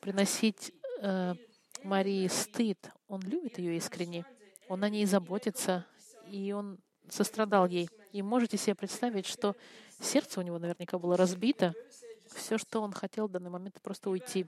приносить 0.00 0.72
э, 1.00 1.34
Марии 1.82 2.28
стыд, 2.28 2.90
он 3.08 3.22
любит 3.22 3.58
ее 3.58 3.76
искренне, 3.76 4.26
он 4.68 4.84
о 4.84 4.90
ней 4.90 5.06
заботится, 5.06 5.86
и 6.30 6.52
он 6.52 6.78
сострадал 7.08 7.66
ей. 7.66 7.88
И 8.12 8.22
можете 8.22 8.56
себе 8.56 8.74
представить, 8.74 9.26
что 9.26 9.56
сердце 10.00 10.40
у 10.40 10.42
него 10.42 10.58
наверняка 10.58 10.98
было 10.98 11.16
разбито. 11.16 11.74
Все, 12.34 12.58
что 12.58 12.80
он 12.80 12.92
хотел 12.92 13.28
в 13.28 13.30
данный 13.30 13.50
момент, 13.50 13.80
просто 13.82 14.10
уйти. 14.10 14.46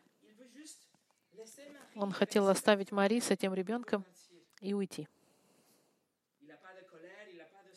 Он 1.95 2.13
хотел 2.13 2.49
оставить 2.49 2.93
Мари 2.93 3.21
с 3.21 3.31
этим 3.31 3.55
ребенком 3.55 4.05
и 4.61 4.75
уйти. 4.75 5.09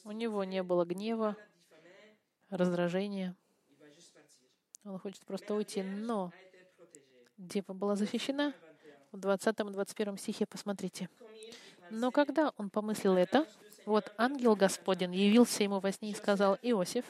У 0.04 0.12
него 0.12 0.44
не 0.44 0.62
было 0.64 0.86
гнева, 0.86 1.38
раздражения. 2.50 3.36
Он 4.84 5.00
хочет 5.00 5.26
просто 5.26 5.56
уйти. 5.56 5.82
Но 5.82 6.32
дева 7.38 7.74
была 7.74 7.96
защищена. 7.96 8.54
В 9.12 9.18
20 9.18 9.60
и 9.60 9.64
21 9.64 10.18
стихе 10.18 10.46
посмотрите. 10.46 11.10
Но 11.90 12.12
когда 12.12 12.52
он 12.58 12.70
помыслил 12.70 13.16
это, 13.16 13.48
вот 13.86 14.14
ангел 14.18 14.56
Господень 14.56 15.16
явился 15.16 15.64
ему 15.64 15.80
во 15.80 15.92
сне 15.92 16.12
и 16.12 16.16
сказал, 16.16 16.58
«Иосиф, 16.62 17.06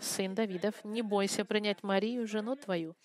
сын 0.00 0.34
Давидов, 0.34 0.74
не 0.84 1.02
бойся 1.02 1.44
принять 1.44 1.82
Марию, 1.82 2.26
жену 2.26 2.56
твою, 2.56 2.96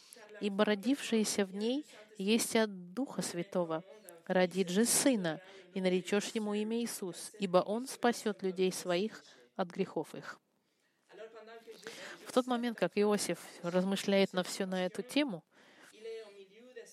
ибо 0.42 0.66
родившаяся 0.66 1.46
в 1.46 1.56
ней 1.56 1.86
есть 2.18 2.56
от 2.56 2.94
Духа 2.94 3.22
Святого. 3.22 3.84
Родит 4.26 4.70
же 4.70 4.86
сына, 4.86 5.40
и 5.74 5.82
наречешь 5.82 6.32
ему 6.34 6.54
имя 6.54 6.82
Иисус, 6.82 7.32
ибо 7.40 7.58
он 7.58 7.88
спасет 7.88 8.42
людей 8.44 8.72
своих 8.72 9.24
от 9.56 9.70
грехов 9.70 10.16
их». 10.16 10.40
В 12.26 12.34
тот 12.34 12.46
момент, 12.46 12.78
как 12.78 12.92
Иосиф 12.96 13.40
размышляет 13.64 14.34
на 14.34 14.44
все 14.44 14.66
на 14.66 14.86
эту 14.86 15.02
тему, 15.02 15.44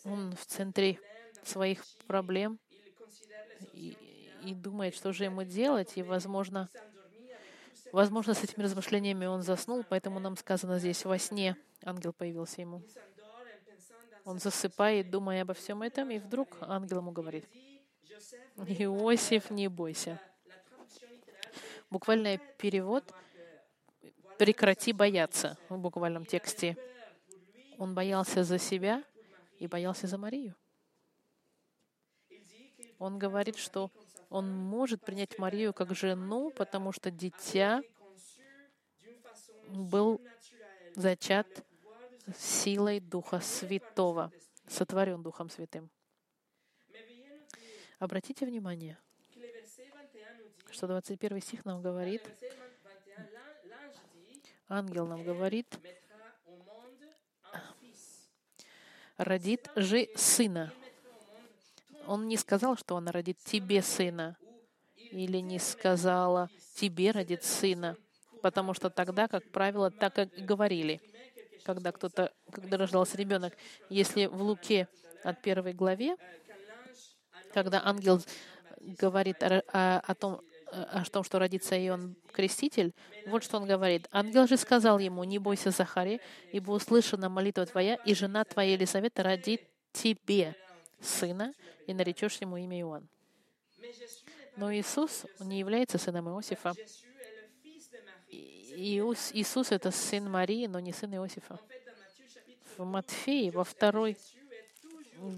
он 0.04 0.36
в 0.36 0.46
центре 0.46 1.00
своих 1.42 1.84
проблем 2.06 2.60
и, 4.44 4.54
думает, 4.54 4.94
что 4.94 5.12
же 5.12 5.24
ему 5.24 5.44
делать, 5.44 5.92
и, 5.96 6.02
возможно, 6.02 6.68
возможно, 7.92 8.34
с 8.34 8.42
этими 8.42 8.64
размышлениями 8.64 9.26
он 9.26 9.42
заснул, 9.42 9.84
поэтому 9.88 10.18
нам 10.20 10.36
сказано 10.36 10.78
здесь, 10.78 11.04
во 11.04 11.18
сне 11.18 11.56
ангел 11.82 12.12
появился 12.12 12.60
ему. 12.60 12.82
Он 14.24 14.38
засыпает, 14.38 15.10
думая 15.10 15.42
обо 15.42 15.54
всем 15.54 15.82
этом, 15.82 16.10
и 16.10 16.18
вдруг 16.18 16.56
ангел 16.60 16.98
ему 16.98 17.12
говорит, 17.12 17.46
«Иосиф, 18.56 19.50
не 19.50 19.68
бойся». 19.68 20.20
Буквальный 21.90 22.40
перевод 22.58 23.04
«прекрати 24.38 24.92
бояться» 24.92 25.58
в 25.68 25.78
буквальном 25.78 26.24
тексте. 26.24 26.76
Он 27.78 27.94
боялся 27.94 28.44
за 28.44 28.58
себя 28.58 29.04
и 29.58 29.66
боялся 29.66 30.06
за 30.06 30.16
Марию. 30.16 30.54
Он 32.98 33.18
говорит, 33.18 33.56
что 33.56 33.90
он 34.34 34.50
может 34.50 35.00
принять 35.00 35.38
Марию 35.38 35.72
как 35.72 35.94
жену, 35.94 36.50
потому 36.50 36.90
что 36.90 37.12
дитя 37.12 37.84
был 39.68 40.20
зачат 40.96 41.46
силой 42.36 42.98
Духа 42.98 43.38
Святого, 43.38 44.32
сотворен 44.66 45.22
Духом 45.22 45.48
Святым. 45.50 45.88
Обратите 48.00 48.44
внимание, 48.44 48.98
что 50.72 50.88
21 50.88 51.40
стих 51.40 51.64
нам 51.64 51.80
говорит, 51.80 52.28
ангел 54.66 55.06
нам 55.06 55.22
говорит, 55.22 55.78
родит 59.16 59.70
же 59.76 60.08
сына. 60.16 60.72
Он 62.06 62.28
не 62.28 62.36
сказал, 62.36 62.76
что 62.76 62.96
она 62.96 63.12
родит 63.12 63.38
тебе 63.44 63.82
сына, 63.82 64.36
или 64.96 65.38
не 65.38 65.58
сказала 65.58 66.48
тебе 66.74 67.12
родит 67.12 67.44
сына, 67.44 67.96
потому 68.42 68.74
что 68.74 68.90
тогда, 68.90 69.28
как 69.28 69.48
правило, 69.50 69.90
так 69.90 70.18
и 70.18 70.42
говорили, 70.42 71.00
когда 71.64 71.92
кто-то, 71.92 72.32
когда 72.50 72.76
рождался 72.76 73.16
ребенок. 73.16 73.54
Если 73.88 74.26
в 74.26 74.42
Луке 74.42 74.88
от 75.22 75.40
первой 75.40 75.72
главе, 75.72 76.16
когда 77.52 77.80
ангел 77.84 78.20
говорит 78.80 79.42
о, 79.42 79.62
о, 79.72 80.00
о 80.00 80.14
том, 80.14 80.40
о 80.72 81.04
том, 81.04 81.22
что 81.22 81.38
родится 81.38 81.78
Иоанн 81.78 82.16
Креститель, 82.32 82.92
вот 83.26 83.44
что 83.44 83.58
он 83.58 83.66
говорит. 83.66 84.08
«Ангел 84.10 84.48
же 84.48 84.56
сказал 84.56 84.98
ему, 84.98 85.22
не 85.22 85.38
бойся, 85.38 85.70
Захари, 85.70 86.20
ибо 86.50 86.72
услышана 86.72 87.28
молитва 87.28 87.64
твоя, 87.66 87.94
и 87.94 88.14
жена 88.14 88.44
твоя 88.44 88.72
Елизавета 88.72 89.22
родит 89.22 89.62
тебе 89.92 90.56
сына, 91.04 91.54
и 91.86 91.94
наречешь 91.94 92.36
ему 92.38 92.56
имя 92.56 92.80
Иоанн. 92.80 93.08
Но 94.56 94.72
Иисус 94.72 95.26
не 95.40 95.58
является 95.58 95.98
сыном 95.98 96.28
Иосифа. 96.28 96.74
Иисус, 98.28 99.30
Иисус— 99.32 99.70
это 99.72 99.90
сын 99.90 100.30
Марии, 100.30 100.66
но 100.66 100.80
не 100.80 100.92
сын 100.92 101.14
Иосифа. 101.14 101.58
В 102.76 102.84
Матфеи, 102.84 103.50
во 103.50 103.64
второй 103.64 104.16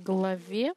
главе, 0.04 0.72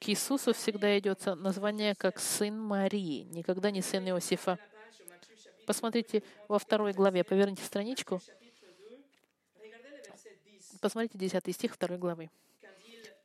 к 0.00 0.08
Иисусу 0.08 0.54
всегда 0.54 0.98
идет 0.98 1.26
название 1.26 1.94
как 1.94 2.18
сын 2.18 2.58
Марии, 2.58 3.24
никогда 3.24 3.70
не 3.70 3.82
сын 3.82 4.08
Иосифа. 4.08 4.58
Посмотрите 5.66 6.22
во 6.48 6.58
второй 6.58 6.92
главе, 6.92 7.24
поверните 7.24 7.64
страничку. 7.64 8.20
Посмотрите 10.80 11.18
10 11.18 11.54
стих 11.54 11.74
второй 11.74 11.98
главы. 11.98 12.30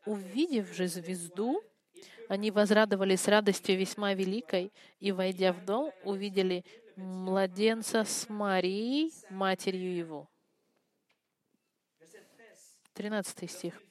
«Увидев 0.05 0.73
же 0.73 0.87
звезду, 0.87 1.63
они 2.27 2.49
возрадовались 2.51 3.27
радостью 3.27 3.77
весьма 3.77 4.13
великой, 4.13 4.71
и, 4.99 5.11
войдя 5.11 5.53
в 5.53 5.63
дом, 5.65 5.91
увидели 6.03 6.63
младенца 6.95 8.03
с 8.03 8.29
Марией, 8.29 9.11
матерью 9.29 9.95
его». 9.95 10.27
13 12.93 13.49
стих. 13.49 13.81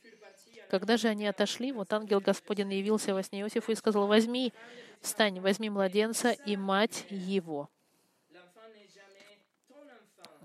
Когда 0.70 0.96
же 0.96 1.08
они 1.08 1.26
отошли, 1.26 1.72
вот 1.72 1.92
ангел 1.92 2.20
Господень 2.20 2.72
явился 2.72 3.12
во 3.12 3.22
сне 3.22 3.40
Иосифу 3.40 3.72
и 3.72 3.74
сказал, 3.74 4.06
«Возьми, 4.06 4.52
встань, 5.00 5.40
возьми 5.40 5.68
младенца 5.68 6.30
и 6.30 6.56
мать 6.56 7.06
его». 7.10 7.68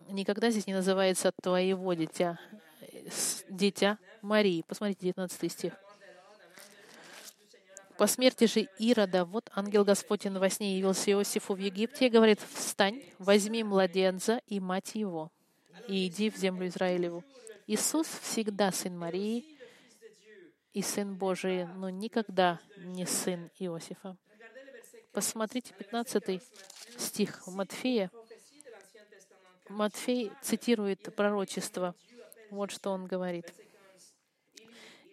Никогда 0.09 0.49
здесь 0.49 0.67
не 0.67 0.73
называется 0.73 1.31
«твоего 1.41 1.93
дитя», 1.93 2.39
дитя 3.49 3.97
Марии. 4.21 4.63
Посмотрите, 4.67 5.01
19 5.01 5.51
стих. 5.51 5.73
По 7.97 8.07
смерти 8.07 8.45
же 8.45 8.67
Ирода, 8.77 9.23
вот 9.23 9.49
ангел 9.55 9.85
Господень 9.85 10.37
во 10.37 10.49
сне 10.49 10.77
явился 10.77 11.11
Иосифу 11.11 11.53
в 11.53 11.59
Египте 11.59 12.07
и 12.07 12.09
говорит, 12.09 12.41
«Встань, 12.53 13.01
возьми 13.19 13.63
младенца 13.63 14.41
и 14.47 14.59
мать 14.59 14.95
его, 14.95 15.31
и 15.87 16.07
иди 16.07 16.29
в 16.29 16.35
землю 16.35 16.67
Израилеву». 16.67 17.23
Иисус 17.67 18.07
всегда 18.21 18.71
сын 18.71 18.97
Марии 18.97 19.57
и 20.73 20.81
сын 20.81 21.15
Божий, 21.15 21.65
но 21.65 21.89
никогда 21.89 22.59
не 22.77 23.05
сын 23.05 23.49
Иосифа. 23.59 24.17
Посмотрите 25.13 25.73
15 25.73 26.43
стих 26.97 27.47
Матфея. 27.47 28.11
Матфей 29.69 30.31
цитирует 30.41 31.15
пророчество. 31.15 31.95
Вот 32.49 32.71
что 32.71 32.91
он 32.91 33.05
говорит. 33.05 33.53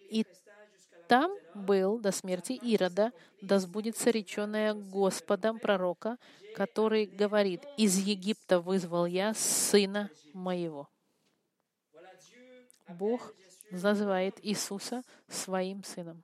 И 0.09 0.25
там 1.07 1.31
был 1.53 1.99
до 1.99 2.11
смерти 2.11 2.53
Ирода, 2.53 3.11
да 3.41 3.59
сбудется 3.59 4.09
реченное 4.09 4.73
Господом 4.73 5.59
пророка, 5.59 6.17
который 6.55 7.05
говорит, 7.05 7.63
«Из 7.77 7.97
Египта 7.97 8.59
вызвал 8.59 9.05
я 9.05 9.33
сына 9.33 10.09
моего». 10.33 10.89
Бог 12.87 13.33
называет 13.71 14.35
Иисуса 14.43 15.03
своим 15.27 15.83
сыном. 15.83 16.23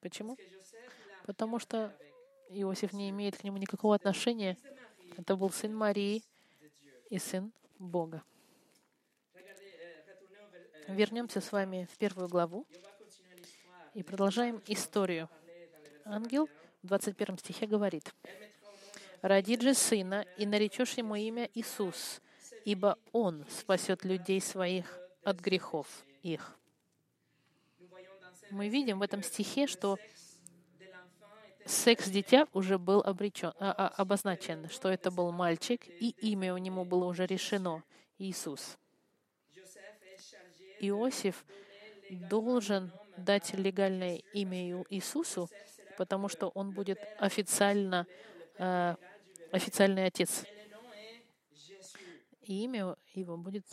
Почему? 0.00 0.36
Потому 1.24 1.58
что 1.58 1.94
Иосиф 2.50 2.92
не 2.92 3.10
имеет 3.10 3.36
к 3.36 3.44
нему 3.44 3.58
никакого 3.58 3.94
отношения. 3.94 4.56
Это 5.16 5.36
был 5.36 5.50
сын 5.50 5.74
Марии 5.74 6.22
и 7.10 7.18
сын 7.18 7.52
Бога. 7.78 8.22
Вернемся 10.88 11.42
с 11.42 11.52
вами 11.52 11.86
в 11.92 11.98
первую 11.98 12.28
главу 12.28 12.66
и 13.92 14.02
продолжаем 14.02 14.62
историю. 14.66 15.28
Ангел 16.06 16.48
в 16.82 16.86
21 16.86 17.36
стихе 17.36 17.66
говорит, 17.66 18.14
«Родит 19.20 19.60
же 19.60 19.74
сына, 19.74 20.24
и 20.38 20.46
наречешь 20.46 20.94
ему 20.94 21.14
имя 21.14 21.50
Иисус, 21.52 22.22
ибо 22.64 22.98
он 23.12 23.44
спасет 23.50 24.06
людей 24.06 24.40
своих 24.40 24.98
от 25.24 25.40
грехов 25.40 25.86
их». 26.22 26.56
Мы 28.50 28.70
видим 28.70 29.00
в 29.00 29.02
этом 29.02 29.22
стихе, 29.22 29.66
что 29.66 29.98
секс 31.66 32.08
дитя 32.08 32.48
уже 32.54 32.78
был 32.78 33.00
обречен, 33.00 33.52
а, 33.60 33.72
а, 33.72 33.88
обозначен, 33.88 34.70
что 34.70 34.88
это 34.88 35.10
был 35.10 35.32
мальчик, 35.32 35.86
и 35.86 36.14
имя 36.20 36.54
у 36.54 36.58
него 36.58 36.86
было 36.86 37.04
уже 37.04 37.26
решено— 37.26 37.84
Иисус. 38.18 38.78
Иосиф 40.80 41.44
должен 42.10 42.92
дать 43.16 43.52
легальное 43.54 44.16
имя 44.32 44.84
Иисусу, 44.90 45.48
потому 45.96 46.28
что 46.28 46.48
он 46.48 46.70
будет 46.70 46.98
официально 47.18 48.06
э, 48.58 48.94
официальный 49.50 50.06
отец. 50.06 50.44
И 52.42 52.64
имя 52.64 52.96
его 53.14 53.36
будет 53.36 53.64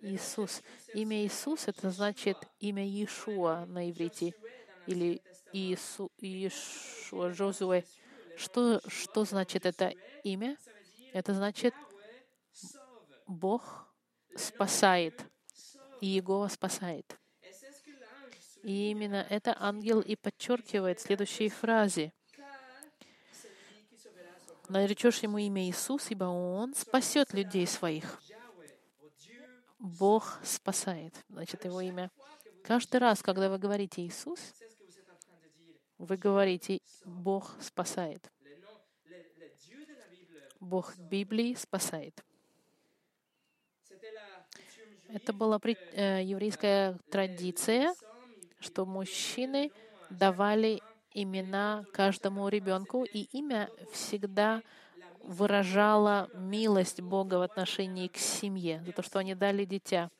Иисус. 0.00 0.62
Имя 0.94 1.24
Иисус— 1.24 1.64
это 1.68 1.90
значит 1.90 2.36
имя 2.58 2.84
Иешуа 2.84 3.66
на 3.66 3.90
иврите, 3.90 4.34
или 4.86 5.22
Иису, 5.52 6.10
Иешуа, 6.18 7.32
Жозуэ. 7.32 7.84
Что, 8.36 8.80
что 8.88 9.24
значит 9.24 9.66
это 9.66 9.92
имя? 10.24 10.56
Это 11.12 11.34
значит 11.34 11.74
Бог 13.26 13.86
спасает, 14.36 15.20
и 16.00 16.06
Его 16.06 16.48
спасает. 16.48 17.18
И 18.62 18.90
именно 18.90 19.26
это 19.30 19.56
ангел 19.58 20.00
и 20.00 20.16
подчеркивает 20.16 20.98
в 20.98 21.02
следующей 21.02 21.48
фразе. 21.48 22.12
Наречешь 24.68 25.18
ему 25.22 25.38
имя 25.38 25.68
Иисус, 25.68 26.10
ибо 26.10 26.24
он 26.24 26.74
спасет 26.74 27.32
людей 27.32 27.66
своих. 27.66 28.20
Бог 29.78 30.38
спасает, 30.44 31.14
значит, 31.28 31.64
его 31.64 31.80
имя. 31.80 32.10
Каждый 32.62 32.98
раз, 32.98 33.22
когда 33.22 33.48
вы 33.48 33.58
говорите 33.58 34.06
Иисус, 34.06 34.38
вы 35.96 36.16
говорите, 36.16 36.80
Бог 37.04 37.56
спасает. 37.60 38.30
Бог 40.60 40.96
Библии 40.98 41.54
спасает. 41.54 42.22
Это 45.12 45.32
была 45.32 45.60
э, 45.64 46.22
еврейская 46.22 46.96
традиция, 47.10 47.94
что 48.60 48.86
мужчины 48.86 49.72
давали 50.08 50.80
имена 51.12 51.84
каждому 51.92 52.48
ребенку, 52.48 53.04
и 53.04 53.22
имя 53.32 53.68
всегда 53.92 54.62
выражало 55.22 56.28
милость 56.34 57.00
Бога 57.00 57.36
в 57.36 57.42
отношении 57.42 58.08
к 58.08 58.16
семье, 58.16 58.82
за 58.84 58.92
то, 58.92 59.02
что 59.02 59.18
они 59.18 59.34
дали 59.34 59.64
дитя, 59.64 60.10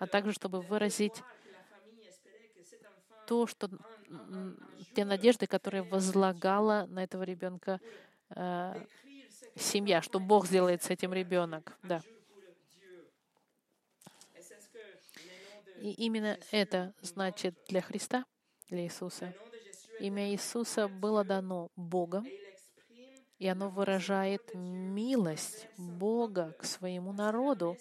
а 0.00 0.06
также 0.06 0.32
чтобы 0.32 0.60
выразить 0.60 1.22
то, 3.26 3.46
что 3.46 3.70
те 4.94 5.04
надежды, 5.04 5.46
которые 5.46 5.82
возлагала 5.82 6.86
на 6.88 7.04
этого 7.04 7.22
ребенка 7.22 7.80
э, 8.30 8.84
семья, 9.56 10.02
что 10.02 10.18
Бог 10.18 10.46
сделает 10.46 10.82
с 10.82 10.90
этим 10.90 11.12
ребенок. 11.12 11.78
Да. 11.82 12.02
И 15.82 15.90
именно 15.94 16.38
это 16.52 16.94
значит 17.00 17.56
для 17.66 17.80
Христа, 17.80 18.24
для 18.68 18.84
Иисуса. 18.84 19.34
Имя 19.98 20.30
Иисуса 20.30 20.86
было 20.86 21.24
дано 21.24 21.72
Богом, 21.74 22.24
и 23.40 23.48
оно 23.48 23.68
выражает 23.68 24.54
милость 24.54 25.66
Бога 25.76 26.54
к 26.56 26.64
своему 26.64 27.12
народу, 27.12 27.76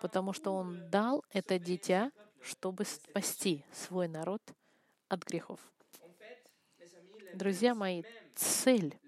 потому 0.00 0.32
что 0.32 0.52
Он 0.52 0.90
дал 0.90 1.22
это 1.30 1.60
дитя, 1.60 2.10
чтобы 2.42 2.84
спасти 2.84 3.64
свой 3.72 4.08
народ 4.08 4.42
от 5.06 5.22
грехов. 5.24 5.60
Друзья 7.34 7.72
мои, 7.76 8.02
цель, 8.34 8.98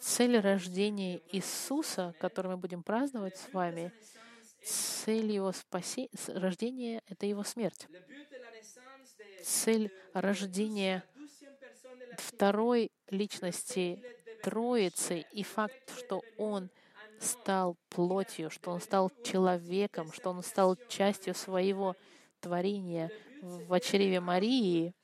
цель 0.00 0.38
рождения 0.38 1.22
Иисуса, 1.32 2.14
который 2.20 2.48
мы 2.48 2.56
будем 2.58 2.82
праздновать 2.82 3.38
с 3.38 3.50
вами, 3.54 3.90
цель 4.64 5.32
его 5.32 5.52
спасения, 5.52 6.10
рождения— 6.28 7.02
это 7.06 7.26
его 7.26 7.44
смерть. 7.44 7.86
Цель 9.42 9.90
рождения 10.14 11.04
второй 12.16 12.90
личности 13.10 14.02
Троицы 14.42 15.24
и 15.32 15.44
факт, 15.44 15.96
что 15.96 16.22
Он 16.36 16.68
стал 17.20 17.76
плотью, 17.88 18.50
что 18.50 18.72
Он 18.72 18.80
стал 18.80 19.10
человеком, 19.24 20.12
что 20.12 20.30
Он 20.30 20.42
стал 20.42 20.76
частью 20.88 21.34
своего 21.34 21.96
творения 22.40 23.10
в 23.40 23.78
чреве 23.80 24.20
Марии, 24.20 24.94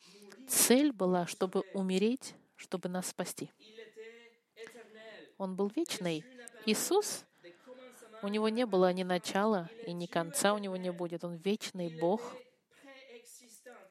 цель 0.49 0.93
была, 0.93 1.27
чтобы 1.27 1.63
умереть, 1.73 2.35
чтобы 2.57 2.89
нас 2.89 3.09
спасти. 3.09 3.51
Он 5.37 5.55
был 5.55 5.71
вечный. 5.75 6.25
Иисус, 6.67 7.25
у 8.23 8.29
него 8.29 8.49
не 8.49 8.67
было 8.67 8.93
ни 8.93 9.03
начала 9.03 9.69
и 9.87 9.93
ни 9.93 10.07
конца 10.07 10.55
у 10.55 10.59
него 10.59 10.77
не 10.77 10.93
будет. 10.93 11.25
Он 11.25 11.35
вечный 11.37 11.99
Бог. 12.01 12.21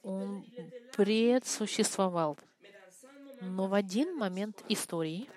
Он 0.03 0.45
предсуществовал. 0.93 2.37
Но 3.41 3.67
в 3.67 3.73
один 3.73 4.15
момент 4.17 4.63
истории, 4.69 5.29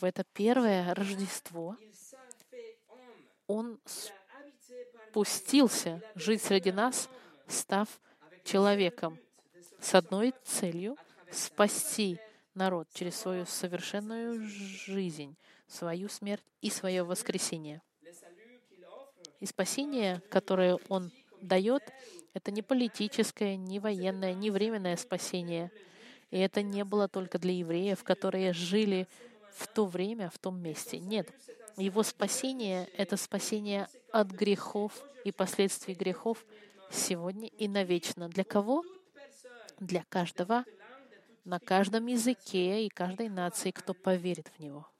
в 0.00 0.04
это 0.04 0.24
первое 0.32 0.94
Рождество, 0.94 1.76
Он 3.46 3.78
спустился 5.10 6.00
жить 6.14 6.42
среди 6.42 6.72
нас, 6.72 7.08
став 7.46 7.88
человеком 8.44 9.18
с 9.80 9.94
одной 9.94 10.32
целью— 10.44 10.96
спасти 11.32 12.18
народ 12.54 12.88
через 12.92 13.16
свою 13.16 13.46
совершенную 13.46 14.46
жизнь, 14.46 15.36
свою 15.72 16.08
смерть 16.08 16.44
и 16.60 16.70
свое 16.70 17.02
воскресение. 17.02 17.82
И 19.40 19.46
спасение, 19.46 20.20
которое 20.30 20.78
Он 20.88 21.10
дает, 21.40 21.82
это 22.34 22.50
не 22.50 22.62
политическое, 22.62 23.56
не 23.56 23.80
военное, 23.80 24.34
не 24.34 24.50
временное 24.50 24.96
спасение. 24.96 25.70
И 26.30 26.38
это 26.38 26.62
не 26.62 26.84
было 26.84 27.08
только 27.08 27.38
для 27.38 27.52
евреев, 27.52 28.04
которые 28.04 28.52
жили 28.52 29.08
в 29.52 29.66
то 29.66 29.84
время, 29.84 30.30
в 30.30 30.38
том 30.38 30.60
месте. 30.60 30.98
Нет. 30.98 31.28
Его 31.76 32.02
спасение— 32.02 32.88
это 32.96 33.16
спасение 33.16 33.88
от 34.12 34.28
грехов 34.28 34.92
и 35.24 35.32
последствий 35.32 35.94
грехов 35.94 36.44
сегодня 36.90 37.48
и 37.48 37.68
навечно. 37.68 38.28
Для 38.28 38.44
кого? 38.44 38.84
Для 39.78 40.04
каждого, 40.08 40.64
на 41.44 41.58
каждом 41.58 42.06
языке 42.06 42.86
и 42.86 42.88
каждой 42.88 43.28
нации, 43.28 43.72
кто 43.72 43.94
поверит 43.94 44.48
в 44.56 44.60
Него. 44.60 44.91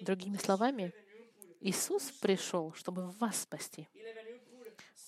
Другими 0.00 0.36
словами, 0.36 0.92
Иисус 1.60 2.10
пришел, 2.20 2.72
чтобы 2.74 3.10
вас 3.12 3.42
спасти. 3.42 3.88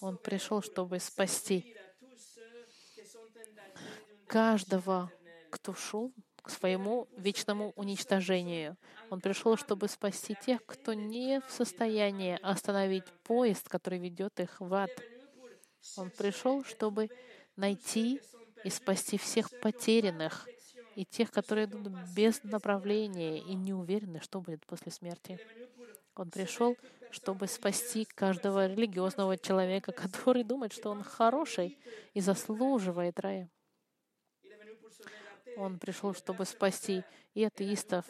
Он 0.00 0.16
пришел, 0.16 0.62
чтобы 0.62 0.98
спасти 0.98 1.76
каждого, 4.26 5.10
кто 5.50 5.74
шел 5.74 6.12
к 6.42 6.50
своему 6.50 7.08
вечному 7.16 7.72
уничтожению. 7.76 8.76
Он 9.10 9.20
пришел, 9.20 9.56
чтобы 9.56 9.88
спасти 9.88 10.34
тех, 10.34 10.64
кто 10.64 10.94
не 10.94 11.40
в 11.40 11.50
состоянии 11.50 12.38
остановить 12.42 13.04
поезд, 13.24 13.68
который 13.68 13.98
ведет 13.98 14.40
их 14.40 14.60
в 14.60 14.72
ад. 14.72 14.90
Он 15.96 16.10
пришел, 16.10 16.64
чтобы 16.64 17.08
найти 17.56 18.20
и 18.64 18.70
спасти 18.70 19.18
всех 19.18 19.50
потерянных 19.60 20.48
и 20.94 21.04
тех, 21.04 21.30
которые 21.30 21.66
идут 21.66 21.88
без 22.14 22.42
направления 22.42 23.38
и 23.38 23.54
не 23.54 23.72
уверены, 23.72 24.20
что 24.20 24.40
будет 24.40 24.66
после 24.66 24.92
смерти. 24.92 25.38
Он 26.14 26.30
пришел, 26.30 26.76
чтобы 27.10 27.46
спасти 27.46 28.04
каждого 28.04 28.66
религиозного 28.66 29.38
человека, 29.38 29.92
который 29.92 30.42
думает, 30.44 30.72
что 30.72 30.90
он 30.90 31.02
хороший 31.02 31.78
и 32.14 32.20
заслуживает 32.20 33.20
рая. 33.20 33.48
Он 35.56 35.78
пришел, 35.78 36.14
чтобы 36.14 36.44
спасти 36.44 37.04
и 37.34 37.44
атеистов, 37.44 38.06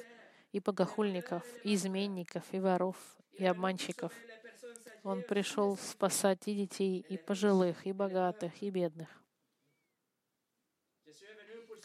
и 0.52 0.60
богохульников, 0.60 1.44
и 1.64 1.74
изменников, 1.74 2.44
и 2.52 2.60
воров, 2.60 2.96
и 3.32 3.44
обманщиков. 3.44 4.12
Он 5.02 5.22
пришел 5.22 5.76
спасать 5.76 6.48
и 6.48 6.54
детей, 6.54 7.04
и 7.08 7.16
пожилых, 7.16 7.86
и 7.86 7.92
богатых, 7.92 8.62
и 8.62 8.70
бедных. 8.70 9.08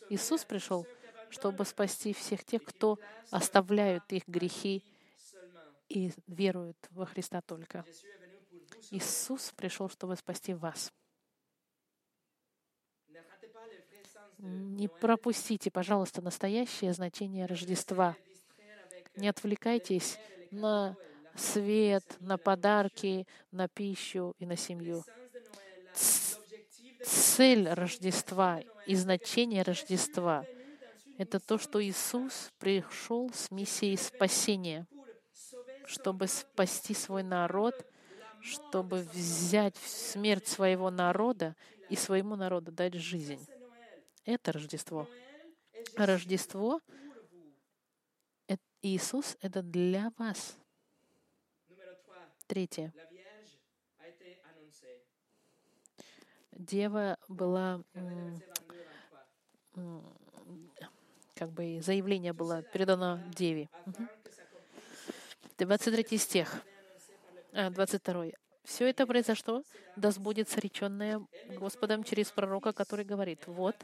Иисус 0.10 0.46
пришел, 0.46 0.86
чтобы 1.30 1.66
спасти 1.66 2.14
всех 2.14 2.44
тех, 2.44 2.64
кто 2.64 3.00
оставляют 3.32 4.04
их 4.12 4.28
грехи 4.28 4.84
и 5.90 6.12
веруют 6.28 6.78
во 6.92 7.06
Христа 7.06 7.42
только. 7.42 7.86
Иисус 8.92 9.52
пришел, 9.56 9.90
чтобы 9.90 10.16
спасти 10.16 10.54
вас. 10.54 10.92
Не 14.38 14.88
пропустите, 14.88 15.72
пожалуйста, 15.72 16.22
настоящее 16.22 16.94
значение 16.94 17.46
Рождества. 17.46 18.16
Не 19.16 19.30
отвлекайтесь 19.30 20.18
на 20.52 20.96
свет, 21.36 22.04
на 22.20 22.38
подарки, 22.38 23.26
на 23.52 23.68
пищу 23.68 24.36
и 24.40 24.46
на 24.46 24.56
семью. 24.56 25.04
Цель 27.04 27.70
Рождества 27.70 28.62
и 28.86 28.96
значение 28.96 29.64
Рождества— 29.64 30.46
это 31.18 31.40
то, 31.40 31.58
что 31.58 31.84
Иисус 31.84 32.52
пришел 32.60 33.32
с 33.34 33.52
миссией 33.52 33.98
спасения, 33.98 34.88
чтобы 35.86 36.28
спасти 36.28 36.94
свой 36.94 37.24
народ, 37.24 37.76
чтобы 38.42 39.00
взять 39.14 39.78
смерть 39.78 40.48
своего 40.48 40.90
народа 40.90 41.56
и 41.90 41.96
своему 41.96 42.36
народу 42.36 42.72
дать 42.72 42.96
жизнь. 42.96 43.46
Это 44.26 44.52
Рождество. 44.52 45.08
Рождество 45.96 46.82
Иисус— 48.84 49.38
это 49.42 49.62
для 49.62 50.12
вас. 50.18 50.58
Третье. 52.48 52.94
Дева 56.64 57.18
была, 57.28 57.84
как 61.36 61.52
бы 61.52 61.82
заявление 61.82 62.32
было 62.32 62.62
передано 62.62 63.20
Деве. 63.36 63.70
23 65.58 66.18
стих, 66.18 66.64
22. 67.52 68.26
Все 68.64 68.90
это 68.90 69.06
произошло, 69.06 69.64
да 69.98 70.12
сбудется 70.12 70.62
реченное 70.62 71.22
Господом 71.50 72.04
через 72.04 72.32
пророка, 72.32 72.72
который 72.72 73.04
говорит, 73.04 73.46
«Вот, 73.46 73.76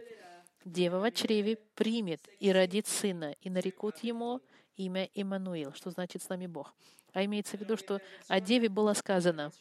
дева 0.63 0.99
в 0.99 1.11
чреве 1.11 1.57
примет 1.75 2.21
и 2.39 2.51
родит 2.53 2.87
сына, 2.87 3.35
и 3.41 3.49
нарекут 3.49 3.97
ему 3.99 4.39
имя 4.77 5.09
Иммануил, 5.13 5.73
что 5.73 5.91
значит 5.91 6.23
«с 6.23 6.29
нами 6.29 6.47
Бог». 6.47 6.73
А 7.11 7.25
имеется 7.25 7.57
в 7.57 7.59
виду, 7.59 7.75
что 7.75 7.99
о 8.29 8.39
деве 8.39 8.69
было 8.69 8.93
сказано. 8.93 9.51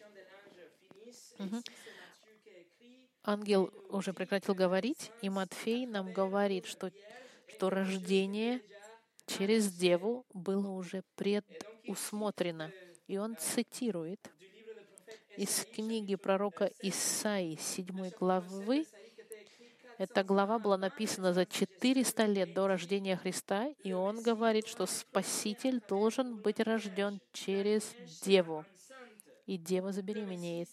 Угу. 1.38 1.62
Ангел 3.28 3.70
уже 3.90 4.14
прекратил 4.14 4.54
говорить, 4.54 5.12
и 5.20 5.28
Матфей 5.28 5.84
нам 5.84 6.14
говорит, 6.14 6.64
что, 6.64 6.90
что 7.46 7.68
рождение 7.68 8.62
через 9.26 9.70
деву 9.70 10.24
было 10.32 10.70
уже 10.70 11.02
предусмотрено. 11.14 12.72
И 13.06 13.18
он 13.18 13.36
цитирует 13.36 14.18
из 15.36 15.66
книги 15.66 16.14
пророка 16.14 16.70
Исаии 16.80 17.56
7 17.56 18.12
главы, 18.18 18.86
эта 19.98 20.24
глава 20.24 20.58
была 20.58 20.78
написана 20.78 21.34
за 21.34 21.44
400 21.44 22.24
лет 22.24 22.54
до 22.54 22.66
рождения 22.66 23.18
Христа, 23.18 23.68
и 23.82 23.92
он 23.92 24.22
говорит, 24.22 24.66
что 24.66 24.86
Спаситель 24.86 25.82
должен 25.86 26.38
быть 26.38 26.60
рожден 26.60 27.20
через 27.34 27.94
Деву, 28.22 28.64
и 29.44 29.58
Дева 29.58 29.92
забеременеет. 29.92 30.70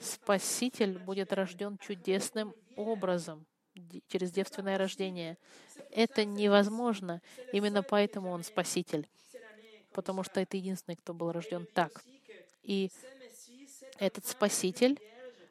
Спаситель 0.00 0.98
будет 0.98 1.32
рожден 1.32 1.78
чудесным 1.78 2.54
образом 2.76 3.46
через 4.08 4.30
девственное 4.30 4.78
рождение. 4.78 5.38
Это 5.90 6.24
невозможно. 6.24 7.20
Именно 7.52 7.82
поэтому 7.82 8.30
он 8.30 8.42
Спаситель. 8.42 9.08
Потому 9.92 10.22
что 10.22 10.40
это 10.40 10.56
единственный, 10.56 10.96
кто 10.96 11.14
был 11.14 11.32
рожден 11.32 11.66
так. 11.74 12.02
И 12.62 12.90
этот 13.98 14.26
Спаситель, 14.26 15.00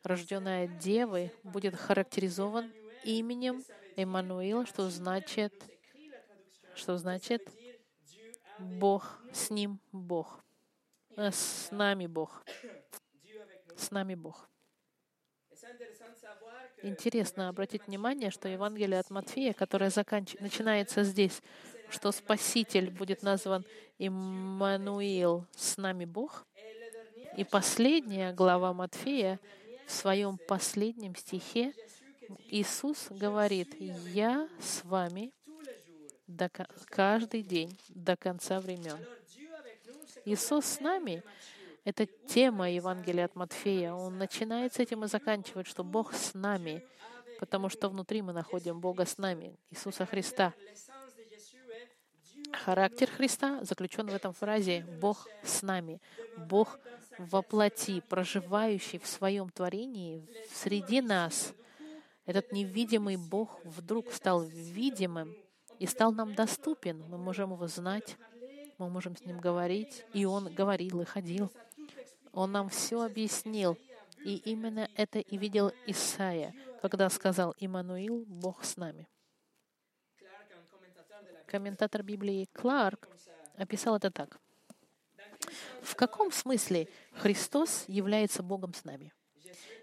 рожденный 0.04 0.64
от 0.64 0.78
Девы, 0.78 1.32
будет 1.44 1.76
характеризован 1.76 2.72
именем 3.04 3.64
Эммануил, 3.96 4.66
что 4.66 4.90
значит, 4.90 5.54
что 6.76 6.98
значит 6.98 7.42
Бог, 8.60 9.20
с 9.34 9.50
ним 9.50 9.80
Бог, 9.92 10.44
э, 11.16 11.32
с 11.32 11.70
нами 11.72 12.08
Бог, 12.08 12.44
с 13.78 13.92
нами 13.92 14.16
Бог. 14.16 14.50
Интересно 16.84 17.50
обратить 17.50 17.88
внимание, 17.88 18.30
что 18.30 18.48
Евангелие 18.48 19.00
от 19.00 19.10
Матфея, 19.10 19.54
которое 19.54 19.90
заканч... 19.90 20.36
начинается 20.40 21.04
здесь, 21.04 21.42
что 21.90 22.12
Спаситель 22.12 22.92
будет 22.92 23.24
назван 23.24 23.66
Иммануил, 23.98 25.46
с 25.56 25.78
нами 25.78 26.06
Бог, 26.06 26.46
и 27.36 27.44
последняя 27.44 28.32
глава 28.34 28.74
Матфея 28.74 29.40
в 29.88 29.92
своем 29.92 30.38
последнем 30.48 31.16
стихе 31.16 31.74
Иисус 32.50 33.08
говорит, 33.10 33.76
«Я 33.80 34.48
с 34.60 34.84
вами 34.84 35.34
до, 36.28 36.50
каждый 36.86 37.42
день 37.42 37.80
до 37.90 38.16
конца 38.16 38.60
времен». 38.60 38.98
Иисус 40.26 40.66
с 40.66 40.80
нами— 40.80 41.24
это 41.88 42.06
тема 42.06 42.70
Евангелия 42.70 43.26
от 43.26 43.36
Матфея. 43.36 43.94
Он 43.94 44.18
начинает 44.18 44.74
с 44.74 44.80
этим 44.80 45.06
и 45.06 45.08
заканчивает, 45.08 45.68
что 45.68 45.84
Бог 45.84 46.14
с 46.14 46.34
нами, 46.34 46.84
потому 47.40 47.70
что 47.70 47.88
внутри 47.88 48.22
мы 48.22 48.34
находим 48.34 48.82
Бога 48.82 49.06
с 49.06 49.18
нами, 49.18 49.58
Иисуса 49.70 50.06
Христа. 50.06 50.54
Характер 52.52 53.10
Христа 53.10 53.64
заключен 53.64 54.08
в 54.08 54.14
этом 54.14 54.34
фразе 54.34 54.86
«Бог 55.00 55.28
с 55.44 55.62
нами». 55.62 56.02
Бог 56.38 56.78
во 57.18 57.42
плоти, 57.42 58.02
проживающий 58.02 59.00
в 59.00 59.08
своем 59.08 59.50
творении 59.50 60.28
среди 60.52 61.02
нас— 61.02 61.54
этот 62.28 62.52
невидимый 62.52 63.16
Бог 63.16 63.58
вдруг 63.64 64.12
стал 64.12 64.44
видимым 64.44 65.34
и 65.80 65.88
стал 65.88 66.12
нам 66.12 66.36
доступен. 66.36 67.02
Мы 67.08 67.18
можем 67.18 67.54
его 67.54 67.68
знать, 67.68 68.18
мы 68.78 68.90
можем 68.90 69.16
с 69.16 69.22
ним 69.22 69.40
говорить, 69.40 70.04
и 70.14 70.26
он 70.26 70.54
говорил 70.54 71.00
и 71.00 71.06
ходил. 71.06 71.50
Он 72.38 72.52
нам 72.52 72.70
все 72.70 73.02
объяснил. 73.02 73.80
И 74.24 74.36
именно 74.36 74.88
это 74.96 75.18
и 75.18 75.38
видел 75.38 75.72
Исаия, 75.88 76.54
когда 76.84 77.10
сказал 77.10 77.56
«Иммануил, 77.60 78.26
Бог 78.28 78.64
с 78.64 78.78
нами». 78.78 79.08
Комментатор 81.48 82.04
Библии 82.04 82.48
Кларк 82.54 83.08
описал 83.56 83.96
это 83.96 84.12
так. 84.12 84.40
В 85.82 85.96
каком 85.96 86.32
смысле 86.32 86.88
Христос 87.14 87.86
является 87.88 88.44
Богом 88.44 88.76
с 88.76 88.84
нами? 88.84 89.12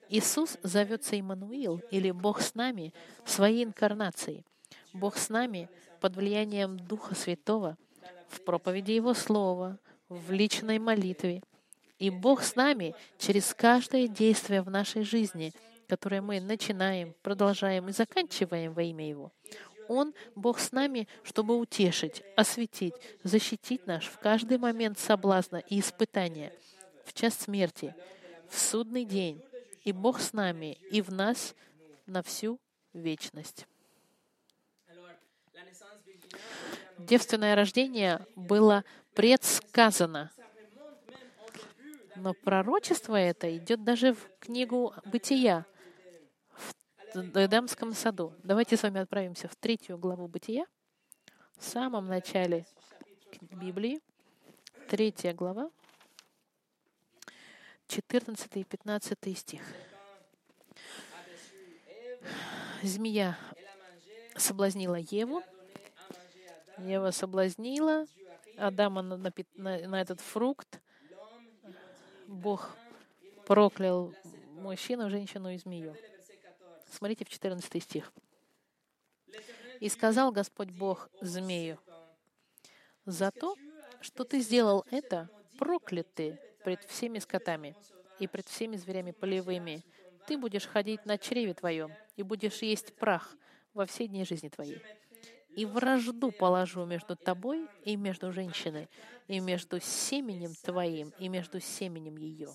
Иисус 0.09 0.57
зовется 0.63 1.19
Иммануил, 1.19 1.83
или 1.91 2.13
Бог 2.13 2.41
с 2.41 2.55
нами, 2.55 2.95
в 3.25 3.31
своей 3.31 3.65
инкарнации. 3.65 4.45
Бог 4.93 5.17
с 5.17 5.29
нами 5.29 5.69
под 6.01 6.15
влиянием 6.15 6.79
Духа 6.79 7.17
Святого, 7.17 7.77
в 8.29 8.45
проповеди 8.45 8.93
Его 8.93 9.13
Слова, 9.13 9.81
в 10.09 10.31
личной 10.31 10.79
молитве. 10.79 11.43
И 11.99 12.11
Бог 12.11 12.43
с 12.43 12.57
нами 12.57 12.95
через 13.19 13.55
каждое 13.55 14.09
действие 14.09 14.63
в 14.63 14.71
нашей 14.71 15.05
жизни, 15.05 15.53
которое 15.89 16.21
мы 16.21 16.41
начинаем, 16.41 17.15
продолжаем 17.23 17.89
и 17.89 17.93
заканчиваем 17.93 18.73
во 18.73 18.83
имя 18.83 19.09
Его. 19.09 19.33
Он, 19.89 20.15
Бог 20.35 20.59
с 20.59 20.73
нами, 20.73 21.07
чтобы 21.23 21.59
утешить, 21.59 22.23
осветить, 22.37 22.95
защитить 23.23 23.87
нас 23.87 24.05
в 24.05 24.19
каждый 24.19 24.59
момент 24.59 24.99
соблазна 24.99 25.59
и 25.69 25.81
испытания, 25.81 26.53
в 27.05 27.13
час 27.13 27.39
смерти, 27.39 27.95
в 28.49 28.59
судный 28.59 29.05
день, 29.05 29.43
и 29.85 29.93
Бог 29.93 30.21
с 30.21 30.33
нами, 30.33 30.79
и 30.91 31.03
в 31.03 31.11
нас 31.11 31.55
на 32.07 32.23
всю 32.23 32.59
вечность. 32.95 33.67
Девственное 36.99 37.55
рождение 37.55 38.27
было 38.35 38.85
предсказано. 39.15 40.31
Но 42.17 42.33
пророчество 42.35 43.17
это 43.17 43.57
идет 43.57 43.85
даже 43.85 44.15
в 44.15 44.31
книгу 44.39 44.95
Бытия, 45.05 45.67
в 47.15 47.37
Эдемском 47.37 47.93
саду. 47.93 48.35
Давайте 48.43 48.77
с 48.77 48.83
вами 48.83 49.01
отправимся 49.01 49.49
в 49.49 49.57
третью 49.57 49.99
главу 49.99 50.29
Бытия, 50.29 50.67
в 51.57 51.65
самом 51.65 52.07
начале 52.07 52.67
Библии, 53.41 54.01
третья 54.89 55.33
глава, 55.33 55.71
14 57.89 58.57
и 58.57 58.65
15 58.65 59.39
стих. 59.39 59.63
Змея 62.83 63.39
соблазнила 64.37 64.97
Еву. 64.97 65.43
Ева 66.79 67.11
соблазнила 67.13 68.07
Адама 68.57 69.03
на, 69.03 69.17
на, 69.17 69.33
на 69.55 70.01
этот 70.01 70.21
фрукт. 70.21 70.81
Бог 72.27 72.77
проклял 73.47 74.15
мужчину, 74.53 75.11
женщину 75.11 75.51
и 75.51 75.59
змею. 75.59 75.95
Смотрите 76.91 77.25
в 77.25 77.29
14 77.29 77.83
стих. 77.83 78.13
«И 79.81 79.89
сказал 79.89 80.33
Господь 80.33 80.71
Бог 80.71 81.11
змею, 81.21 81.79
за 83.05 83.31
то, 83.31 83.57
что 84.01 84.25
ты 84.25 84.41
сделал 84.41 84.85
это, 84.91 85.29
проклят 85.59 86.13
ты 86.15 86.39
пред 86.65 86.83
всеми 86.85 87.19
скотами 87.19 87.77
и 88.19 88.27
пред 88.27 88.49
всеми 88.49 88.77
зверями 88.77 89.11
полевыми. 89.11 89.85
Ты 90.27 90.39
будешь 90.39 90.67
ходить 90.67 91.05
на 91.05 91.19
чреве 91.19 91.55
твоем 91.55 91.93
и 92.17 92.23
будешь 92.23 92.63
есть 92.63 92.95
прах 92.95 93.37
во 93.75 93.85
все 93.85 94.07
дни 94.07 94.25
жизни 94.25 94.49
твоей. 94.49 94.81
И 95.57 95.65
вражду 95.67 96.33
положу 96.33 96.85
между 96.85 97.17
тобой 97.17 97.69
и 97.85 97.97
между 97.97 98.33
женщиной, 98.33 98.89
и 99.29 99.39
между 99.39 99.81
семенем 99.81 100.53
твоим, 100.55 101.13
и 101.19 101.29
между 101.29 101.61
семенем 101.61 102.17
ее. 102.17 102.53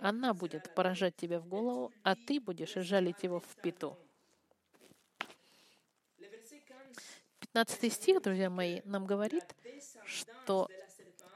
Она 0.00 0.34
будет 0.34 0.74
поражать 0.74 1.14
тебя 1.16 1.38
в 1.38 1.46
голову, 1.46 1.92
а 2.02 2.16
ты 2.16 2.40
будешь 2.40 2.74
жалить 2.74 3.22
его 3.22 3.38
в 3.38 3.56
пету. 3.62 3.96
15 7.38 7.92
стих, 7.92 8.20
друзья 8.20 8.50
мои, 8.50 8.80
нам 8.84 9.06
говорит, 9.06 9.44
что 10.04 10.68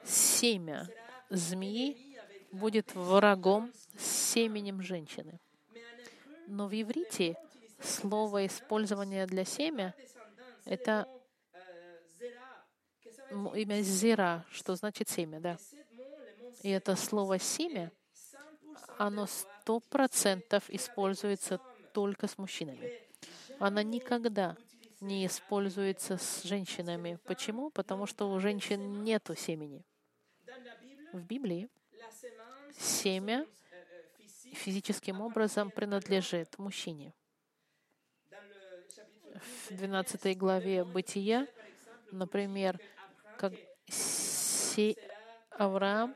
семя 0.05 0.89
змеи 1.31 2.19
будет 2.51 2.93
врагом 2.95 3.73
семенем 3.97 4.83
женщины. 4.83 5.39
Но 6.49 6.67
в 6.67 6.73
иврите 6.73 7.37
слово 7.81 8.47
использования 8.47 9.27
для 9.27 9.45
семя— 9.45 9.95
это 10.69 11.09
имя 13.55 13.83
Зира, 13.83 14.45
что 14.51 14.75
значит 14.75 15.09
семя, 15.09 15.41
да. 15.41 15.59
И 16.63 16.71
это 16.71 16.97
слово 16.97 17.39
«семя», 17.39 17.91
оно 18.99 19.27
сто 19.27 19.81
процентов 19.81 20.69
используется 20.69 21.61
только 21.93 22.27
с 22.27 22.37
мужчинами. 22.37 22.93
Она 23.59 23.83
никогда 23.83 24.57
не 25.01 25.27
используется 25.27 26.19
с 26.19 26.43
женщинами. 26.43 27.19
Почему? 27.25 27.71
Потому 27.71 28.07
что 28.07 28.31
у 28.31 28.39
женщин 28.41 29.05
нету 29.05 29.35
семени. 29.35 29.85
В 31.13 31.23
Библии 31.23 31.71
семя 32.77 33.47
физическим 34.53 35.21
образом 35.21 35.71
принадлежит 35.71 36.59
мужчине. 36.59 37.15
В 39.39 39.77
12 39.77 40.37
главе 40.37 40.85
Бытия, 40.85 41.47
например, 42.13 42.81
как 43.37 43.53
Се... 43.89 44.97
Авраам, 45.51 46.15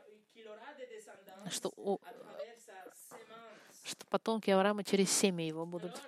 что, 1.49 1.69
у... 1.75 1.99
что 3.83 4.05
потомки 4.07 4.49
Авраама 4.51 4.85
через 4.85 5.11
семя 5.11 5.45
его 5.45 5.65
будут 5.65 6.01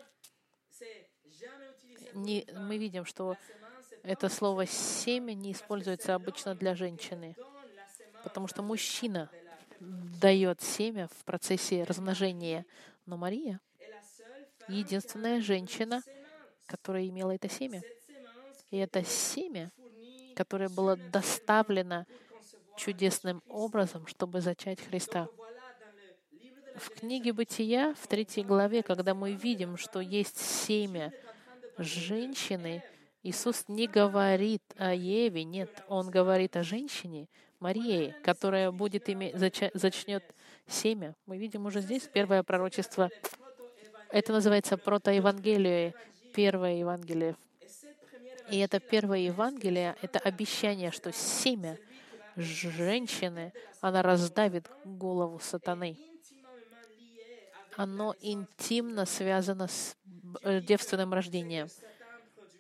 не, 2.16 2.48
мы 2.56 2.78
видим, 2.78 3.06
что 3.06 3.36
это 4.04 4.30
слово 4.30 4.66
«семя» 4.66 5.34
не 5.34 5.52
используется 5.52 6.16
обычно 6.16 6.56
для 6.56 6.76
женщины, 6.76 7.36
потому 8.24 8.48
что 8.48 8.62
мужчина 8.62 9.30
дает 9.80 10.62
семя 10.62 11.08
в 11.08 11.26
процессе 11.26 11.84
размножения. 11.84 12.66
Но 13.06 13.18
Мария— 13.18 13.60
единственная 14.68 15.42
женщина, 15.42 16.02
которая 16.66 17.08
имела 17.08 17.32
это 17.32 17.50
семя. 17.50 17.82
И 18.72 18.78
это 18.78 19.04
семя, 19.04 19.72
которое 20.36 20.70
было 20.70 20.98
доставлено 20.98 22.06
чудесным 22.78 23.42
образом, 23.48 24.06
чтобы 24.08 24.42
зачать 24.42 24.82
Христа. 24.82 25.28
В 26.76 26.90
книге 26.90 27.32
Бытия, 27.32 27.94
в 27.94 28.08
третьей 28.08 28.44
главе, 28.44 28.84
когда 28.84 29.14
мы 29.14 29.32
видим, 29.32 29.78
что 29.78 30.02
есть 30.02 30.38
семя— 30.38 31.14
женщины, 31.78 32.84
Иисус 33.24 33.66
не 33.68 33.88
говорит 33.88 34.62
о 34.78 34.94
Еве, 34.94 35.44
нет, 35.44 35.84
Он 35.88 36.10
говорит 36.10 36.56
о 36.56 36.64
женщине, 36.64 37.28
Марии, 37.60 38.14
которая 38.24 38.72
будет 38.72 39.10
иметь, 39.10 39.36
зачнет 39.74 40.24
семя. 40.68 41.16
Мы 41.26 41.38
видим 41.38 41.66
уже 41.66 41.82
здесь 41.82 42.04
первое 42.12 42.44
пророчество. 42.44 43.10
Это 44.12 44.34
называется 44.34 44.78
протоевангелие, 44.78 45.94
первое 46.36 46.76
Евангелие. 46.76 47.36
И 48.50 48.60
это 48.60 48.80
первое 48.80 49.20
Евангелие— 49.20 49.96
это 50.02 50.20
обещание, 50.20 50.92
что 50.92 51.12
семя 51.12 51.78
женщины, 52.36 53.54
она 53.82 54.02
раздавит 54.02 54.70
голову 54.84 55.40
сатаны. 55.40 55.98
Оно 57.76 58.16
интимно 58.22 59.06
связано 59.06 59.68
с 59.68 59.98
Э, 60.44 60.62
девственным 60.62 61.14
рождением. 61.14 61.68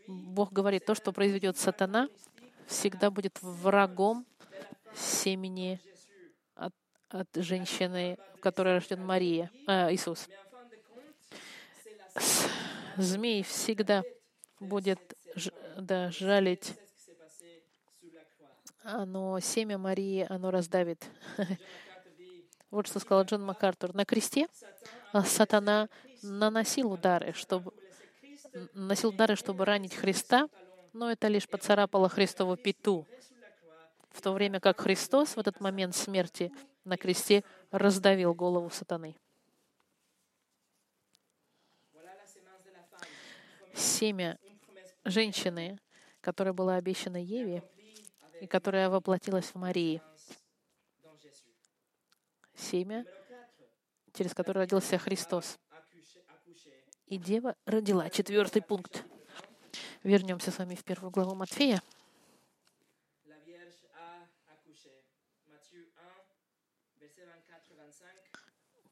Бог 0.07 0.51
говорит, 0.51 0.85
то, 0.85 0.95
что 0.95 1.11
произведет 1.11 1.57
сатана, 1.57 2.09
всегда 2.67 3.09
будет 3.09 3.41
врагом 3.41 4.25
семени 4.95 5.79
от, 6.55 6.73
от 7.09 7.27
женщины, 7.35 8.17
которая 8.41 8.75
рожден 8.75 9.03
Мария, 9.05 9.51
э, 9.67 9.93
Иисус. 9.93 10.27
Змей 12.97 13.43
всегда 13.43 14.03
будет 14.59 14.99
да, 15.77 16.11
жалить, 16.11 16.73
оно 18.83 19.39
семя 19.39 19.77
Марии, 19.77 20.25
оно 20.29 20.51
раздавит. 20.51 21.09
Вот 22.71 22.87
что 22.87 22.99
сказал 22.99 23.23
Джон 23.23 23.45
МакАртур. 23.45 23.93
На 23.93 24.03
кресте 24.03 24.47
сатана 25.23 25.87
наносил 26.21 26.91
удары, 26.91 27.31
чтобы, 27.31 27.71
наносил 28.73 29.09
удары, 29.09 29.37
чтобы 29.37 29.63
ранить 29.63 29.95
Христа, 29.95 30.49
но 30.91 31.09
это 31.09 31.29
лишь 31.29 31.47
поцарапало 31.47 32.09
Христову 32.09 32.57
пету, 32.57 33.07
в 34.09 34.21
то 34.21 34.33
время 34.33 34.59
как 34.59 34.81
Христос 34.81 35.37
в 35.37 35.39
этот 35.39 35.61
момент 35.61 35.95
смерти 35.95 36.51
на 36.83 36.97
кресте 36.97 37.45
раздавил 37.71 38.33
голову 38.33 38.69
сатаны. 38.69 39.15
Семя 43.75 44.39
женщины, 45.03 45.77
которая 46.21 46.53
была 46.53 46.75
обещана 46.75 47.21
Еве 47.21 47.61
и 48.39 48.47
которая 48.47 48.89
воплотилась 48.89 49.45
в 49.45 49.55
Марии. 49.55 50.01
Семя, 52.55 53.05
через 54.13 54.33
которое 54.33 54.61
родился 54.61 54.97
Христос. 54.97 55.59
И 57.07 57.17
дева 57.17 57.55
родила. 57.65 58.09
Четвертый 58.09 58.61
пункт. 58.61 59.03
Вернемся 60.03 60.51
с 60.51 60.57
вами 60.57 60.75
в 60.75 60.83
первую 60.83 61.11
главу 61.11 61.35
Матфея. 61.35 61.81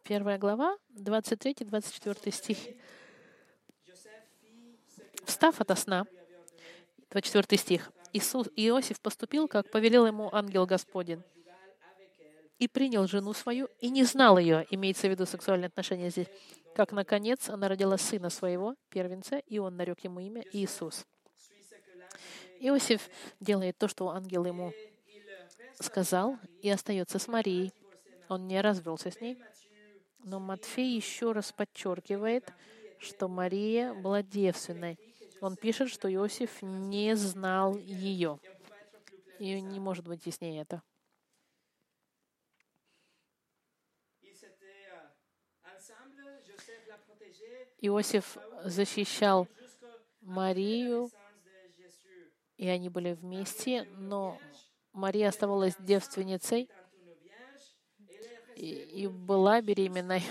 Первая 0.03 0.37
глава, 0.37 0.77
23-24 0.89 2.31
стих. 2.31 2.57
Встав 5.33 5.61
ото 5.61 5.75
сна, 5.75 6.05
24 7.09 7.57
стих, 7.57 7.91
Иисус, 8.13 8.47
Иосиф 8.55 9.01
поступил, 9.01 9.47
как 9.47 9.71
повелел 9.71 10.05
ему 10.05 10.29
ангел 10.31 10.67
Господень, 10.67 11.23
и 12.59 12.67
принял 12.67 13.07
жену 13.07 13.33
свою, 13.33 13.67
и 13.79 13.89
не 13.89 14.03
знал 14.03 14.37
ее, 14.37 14.67
имеется 14.69 15.07
в 15.07 15.09
виду 15.09 15.25
сексуальные 15.25 15.69
отношения 15.69 16.11
здесь, 16.11 16.27
как, 16.75 16.91
наконец, 16.91 17.49
она 17.49 17.67
родила 17.67 17.97
сына 17.97 18.29
своего, 18.29 18.75
первенца, 18.89 19.39
и 19.39 19.57
он 19.57 19.75
нарек 19.75 20.03
ему 20.03 20.19
имя 20.19 20.43
Иисус. 20.53 21.03
Иосиф 22.59 23.09
делает 23.39 23.75
то, 23.79 23.87
что 23.87 24.09
ангел 24.09 24.45
ему 24.45 24.71
сказал, 25.81 26.37
и 26.61 26.69
остается 26.69 27.17
с 27.17 27.27
Марией. 27.27 27.73
Он 28.29 28.47
не 28.47 28.61
развелся 28.61 29.09
с 29.09 29.19
ней. 29.19 29.35
Но 30.19 30.39
Матфей 30.39 30.95
еще 30.95 31.31
раз 31.31 31.51
подчеркивает, 31.51 32.53
что 33.03 33.27
Мария 33.27 33.93
была 33.93 34.23
девственной. 34.23 34.97
Он 35.43 35.57
пишет, 35.57 35.89
что 35.89 36.07
Иосиф 36.07 36.61
не 36.61 37.17
знал 37.17 37.75
ее. 37.75 38.39
И 39.39 39.59
не 39.59 39.77
может 39.77 40.07
быть 40.07 40.25
яснее 40.25 40.61
это. 40.61 40.81
Иосиф 47.81 48.37
защищал 48.63 49.49
Марию, 50.21 51.09
и 52.55 52.69
они 52.69 52.87
были 52.87 53.11
вместе, 53.11 53.83
но 53.97 54.39
Мария 54.93 55.27
оставалась 55.27 55.75
девственницей 55.77 56.69
и, 58.55 59.03
и 59.03 59.07
была 59.07 59.59
беременной, 59.59 60.23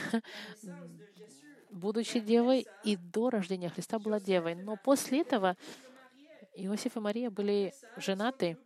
будучи 1.73 2.20
девой, 2.20 2.66
и 2.85 2.97
до 2.97 3.31
рождения 3.31 3.68
Христа 3.68 3.99
была 3.99 4.20
девой. 4.20 4.55
Но 4.55 4.77
после 4.77 5.23
этого 5.23 5.57
Иосиф 6.55 6.97
и 6.97 7.01
Мария 7.01 7.31
были 7.31 7.75
женаты, 7.97 8.57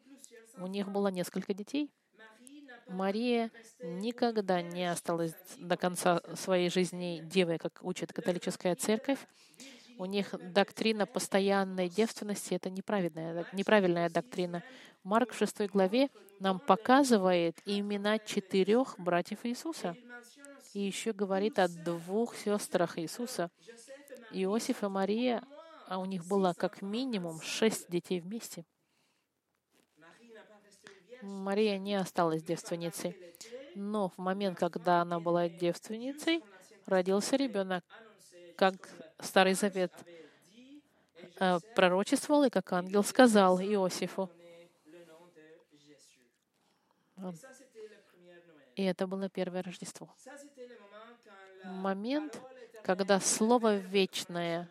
у 0.59 0.66
них 0.66 0.88
было 0.88 1.09
несколько 1.09 1.54
детей, 1.54 1.90
Мария 2.88 3.50
никогда 3.80 4.62
не 4.62 4.90
осталась 4.90 5.34
до 5.59 5.76
конца 5.76 6.20
своей 6.34 6.70
жизни 6.70 7.20
девой, 7.24 7.59
как 7.59 7.80
учит 7.82 8.12
католическая 8.12 8.76
церковь. 8.76 9.18
У 9.98 10.04
них 10.04 10.34
доктрина 10.52 11.07
постоянной 11.07 11.88
девственности— 11.88 12.54
это 12.54 12.70
неправильная, 12.70 13.46
неправильная 13.52 14.11
доктрина. 14.11 14.62
Марк 15.07 15.30
в 15.30 15.38
6 15.38 15.68
главе 15.70 16.11
нам 16.40 16.59
показывает 16.59 17.57
имена 17.64 18.18
четырех 18.18 18.98
братьев 18.98 19.38
Иисуса. 19.44 19.96
И 20.74 20.80
еще 20.80 21.12
говорит 21.12 21.61
о 21.61 21.68
двух 21.68 22.34
сестрах 22.34 22.98
Иисуса. 22.98 23.52
Иосиф 24.32 24.82
и 24.82 24.88
Мария, 24.88 25.44
а 25.86 26.00
у 26.00 26.07
них 26.07 26.26
было 26.26 26.54
как 26.59 26.82
минимум 26.82 27.40
шесть 27.40 27.88
детей 27.88 28.18
вместе. 28.18 28.64
Мария 31.22 31.78
не 31.78 31.94
осталась 31.94 32.42
девственницей. 32.42 33.16
Но 33.76 34.09
в 34.09 34.18
момент, 34.18 34.59
когда 34.59 35.02
она 35.02 35.20
была 35.20 35.48
девственницей, 35.48 36.42
родился 36.84 37.36
ребенок, 37.36 37.84
как 38.57 38.74
Старый 39.20 39.54
Завет 39.54 39.92
э, 41.38 41.61
пророчествовал, 41.76 42.42
и 42.42 42.50
как 42.50 42.72
ангел 42.72 43.04
сказал 43.04 43.61
Иосифу. 43.61 44.28
И 48.76 48.82
это 48.82 49.06
было 49.06 49.28
первое 49.28 49.62
Рождество. 49.62 50.08
Момент, 51.64 52.40
когда 52.84 53.18
Слово 53.20 53.76
Вечное, 53.76 54.70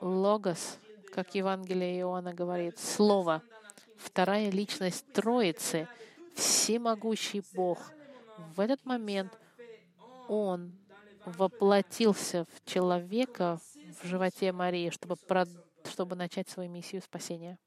Логос, 0.00 0.78
как 1.12 1.34
Евангелие 1.34 2.00
Иоанна 2.00 2.34
говорит, 2.34 2.78
Слово, 2.78 3.42
вторая 3.96 4.50
личность 4.50 5.10
Троицы, 5.12 5.88
всемогущий 6.34 7.42
Бог, 7.54 7.78
в 8.54 8.60
этот 8.60 8.84
момент 8.84 9.38
Он 10.28 10.72
воплотился 11.24 12.44
в 12.44 12.64
человека 12.64 13.60
в 14.02 14.06
животе 14.06 14.52
Марии, 14.52 14.90
чтобы, 14.90 15.16
чтобы 15.84 16.16
начать 16.16 16.48
свою 16.48 16.68
миссию 16.68 17.02
спасения. 17.02 17.58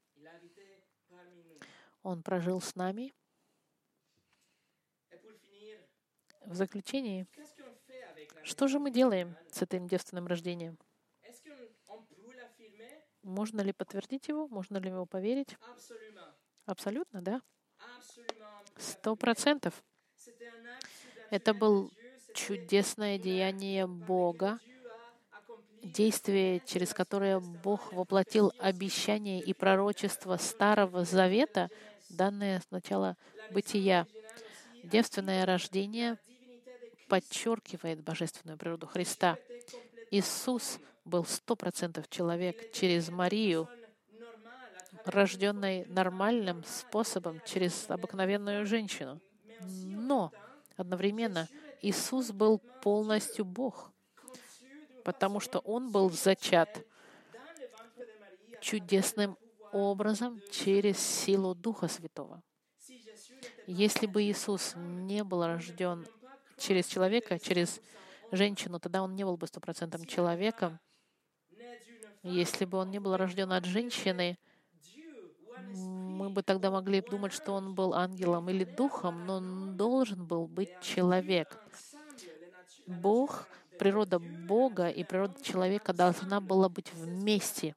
Он 2.02 2.22
прожил 2.22 2.60
с 2.60 2.74
нами. 2.74 3.12
В 6.46 6.54
заключении, 6.54 7.26
что 8.42 8.66
же 8.66 8.78
мы 8.78 8.90
делаем 8.90 9.36
с 9.50 9.62
этим 9.62 9.86
девственным 9.86 10.26
рождением? 10.26 10.78
Можно 13.22 13.60
ли 13.60 13.72
подтвердить 13.72 14.28
его? 14.28 14.48
Можно 14.48 14.78
ли 14.78 14.88
его 14.88 15.06
поверить? 15.06 15.56
Абсолютно, 16.64 17.22
да. 17.22 17.42
Сто 18.76 19.14
процентов. 19.16 19.84
Это 21.30 21.54
был 21.54 21.92
чудесное 22.34 23.18
деяние 23.18 23.86
Бога, 23.86 24.58
действие, 25.82 26.60
через 26.60 26.92
которое 26.92 27.40
Бог 27.40 27.92
воплотил 27.92 28.52
обещание 28.58 29.40
и 29.40 29.52
пророчество 29.52 30.36
Старого 30.36 31.04
Завета, 31.04 31.70
данное 32.10 32.60
с 32.60 32.70
начала 32.70 33.16
бытия. 33.50 34.06
Девственное 34.82 35.46
рождение 35.46 36.18
подчеркивает 37.08 38.02
божественную 38.02 38.58
природу 38.58 38.86
Христа. 38.86 39.36
Иисус 40.10 40.78
был 41.04 41.24
сто 41.24 41.56
процентов 41.56 42.08
человек 42.08 42.72
через 42.72 43.08
Марию, 43.08 43.68
рожденной 45.04 45.86
нормальным 45.86 46.64
способом 46.64 47.40
через 47.46 47.88
обыкновенную 47.88 48.66
женщину. 48.66 49.20
Но 49.60 50.32
одновременно 50.76 51.48
Иисус 51.82 52.30
был 52.30 52.58
полностью 52.82 53.44
Бог, 53.44 53.90
потому 55.04 55.40
что 55.40 55.58
Он 55.60 55.90
был 55.90 56.10
зачат 56.10 56.84
чудесным 58.60 59.36
образом 59.72 60.40
через 60.50 60.98
силу 60.98 61.54
Духа 61.54 61.88
Святого. 61.88 62.42
Если 63.66 64.06
бы 64.06 64.22
Иисус 64.22 64.74
не 64.76 65.22
был 65.22 65.44
рожден 65.46 66.06
через 66.56 66.86
человека, 66.86 67.38
через 67.38 67.80
женщину, 68.32 68.80
тогда 68.80 69.02
он 69.02 69.14
не 69.14 69.24
был 69.24 69.36
бы 69.36 69.46
стопроцентным 69.46 70.04
человеком. 70.04 70.78
Если 72.22 72.64
бы 72.64 72.78
он 72.78 72.90
не 72.90 72.98
был 72.98 73.16
рожден 73.16 73.52
от 73.52 73.64
женщины, 73.64 74.38
мы 75.74 76.30
бы 76.30 76.42
тогда 76.42 76.70
могли 76.70 77.00
думать, 77.00 77.32
что 77.32 77.52
он 77.52 77.74
был 77.74 77.94
ангелом 77.94 78.50
или 78.50 78.64
духом, 78.64 79.24
но 79.26 79.36
он 79.36 79.76
должен 79.76 80.26
был 80.26 80.46
быть 80.46 80.80
человек. 80.80 81.58
Бог, 82.86 83.46
природа 83.78 84.18
Бога 84.18 84.88
и 84.88 85.04
природа 85.04 85.42
человека 85.42 85.92
должна 85.92 86.40
была 86.40 86.68
быть 86.68 86.92
вместе. 86.92 87.74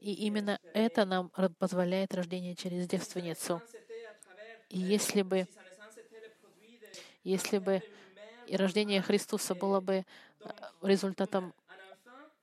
И 0.00 0.14
именно 0.14 0.58
это 0.72 1.04
нам 1.04 1.30
позволяет 1.58 2.14
рождение 2.14 2.56
через 2.56 2.88
девственницу. 2.88 3.60
И 4.70 4.78
если 4.78 5.20
бы, 5.20 5.46
если 7.22 7.58
бы 7.58 7.82
и 8.46 8.56
рождение 8.56 9.02
Христуса 9.02 9.54
было 9.54 9.80
бы 9.80 10.04
э, 10.40 10.50
результатом 10.82 11.54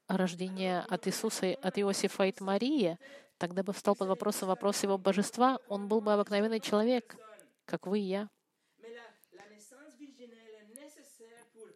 рождения 0.07 0.85
от 0.87 1.07
Иисуса, 1.07 1.53
от 1.61 1.79
Иосифа 1.79 2.25
и 2.25 2.29
от 2.29 2.41
Марии, 2.41 2.97
тогда 3.39 3.63
бы 3.63 3.73
встал 3.73 3.95
под 3.95 4.07
вопросом 4.07 4.49
вопрос 4.49 4.83
его 4.83 4.99
божества, 4.99 5.59
он 5.67 5.87
был 5.87 5.99
бы 5.99 6.13
обыкновенный 6.13 6.59
человек, 6.59 7.17
как 7.65 7.87
вы 7.87 7.99
и 7.99 8.03
я. 8.03 8.29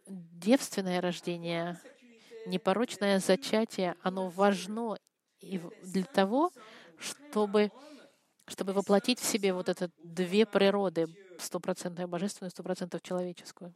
Девственное 0.06 1.00
рождение, 1.00 1.80
непорочное 2.46 3.18
зачатие, 3.18 3.96
оно 4.02 4.28
важно 4.28 4.96
и 5.42 5.60
для 5.82 6.04
того, 6.04 6.52
чтобы, 6.98 7.70
чтобы 8.46 8.72
воплотить 8.72 9.18
в 9.18 9.24
себе 9.24 9.52
вот 9.52 9.68
это 9.68 9.90
две 10.02 10.46
природы, 10.46 11.06
стопроцентную 11.38 12.08
божественную, 12.08 12.50
стопроцентную 12.50 13.00
человеческую. 13.00 13.74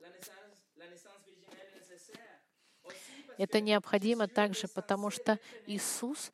Это 3.38 3.60
необходимо 3.60 4.28
также, 4.28 4.66
потому 4.68 5.10
что 5.10 5.38
Иисус 5.66 6.32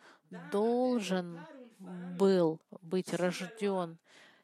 должен 0.52 1.40
был 1.78 2.60
быть 2.80 3.12
рожден 3.12 3.98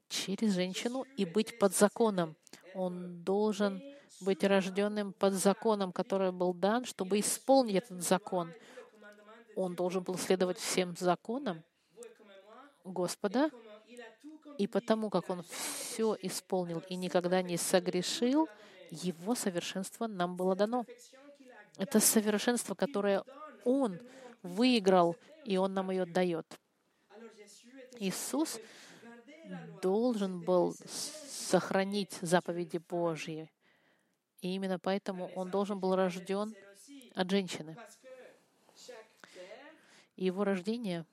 через 0.08 0.54
женщину 0.54 1.04
и 1.16 1.24
быть 1.24 1.58
под 1.58 1.76
законом. 1.76 2.36
Он 2.74 3.22
должен 3.22 3.80
быть 4.20 4.42
рожденным 4.42 5.12
под 5.12 5.34
законом, 5.34 5.92
который 5.92 6.32
был 6.32 6.52
дан, 6.52 6.84
чтобы 6.84 7.20
исполнить 7.20 7.76
этот 7.76 8.02
закон. 8.02 8.52
Он 9.58 9.74
должен 9.74 10.04
был 10.04 10.16
следовать 10.16 10.56
всем 10.56 10.94
законам 10.96 11.64
Господа, 12.84 13.50
и 14.56 14.68
потому 14.68 15.10
как 15.10 15.30
он 15.30 15.42
все 15.42 16.16
исполнил 16.22 16.78
и 16.88 16.94
никогда 16.94 17.42
не 17.42 17.56
согрешил, 17.56 18.48
его 18.92 19.34
совершенство 19.34 20.06
нам 20.06 20.36
было 20.36 20.54
дано. 20.54 20.84
Это 21.76 21.98
совершенство, 21.98 22.76
которое 22.76 23.24
он 23.64 23.98
выиграл, 24.44 25.16
и 25.44 25.56
он 25.56 25.74
нам 25.74 25.90
ее 25.90 26.06
дает. 26.06 26.46
Иисус 27.98 28.60
должен 29.82 30.40
был 30.40 30.76
сохранить 30.86 32.16
заповеди 32.20 32.78
Божьи. 32.78 33.50
И 34.40 34.54
именно 34.54 34.78
поэтому 34.78 35.32
он 35.34 35.50
должен 35.50 35.80
был 35.80 35.96
рожден 35.96 36.54
от 37.16 37.28
женщины. 37.28 37.76
И 40.18 40.24
его 40.24 40.42
рождение 40.42 41.06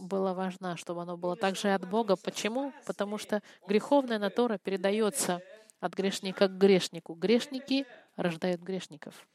было 0.00 0.34
важно, 0.34 0.76
чтобы 0.76 1.02
оно 1.02 1.16
было 1.16 1.36
также 1.36 1.72
от 1.72 1.88
Бога. 1.88 2.16
Почему? 2.16 2.72
Потому 2.86 3.18
что 3.18 3.40
греховная 3.68 4.18
натура 4.18 4.58
передается 4.58 5.40
от 5.78 5.94
грешника 5.94 6.48
к 6.48 6.58
грешнику. 6.58 7.14
Грешники 7.14 7.86
рождают 8.16 8.62
грешников. 8.62 9.28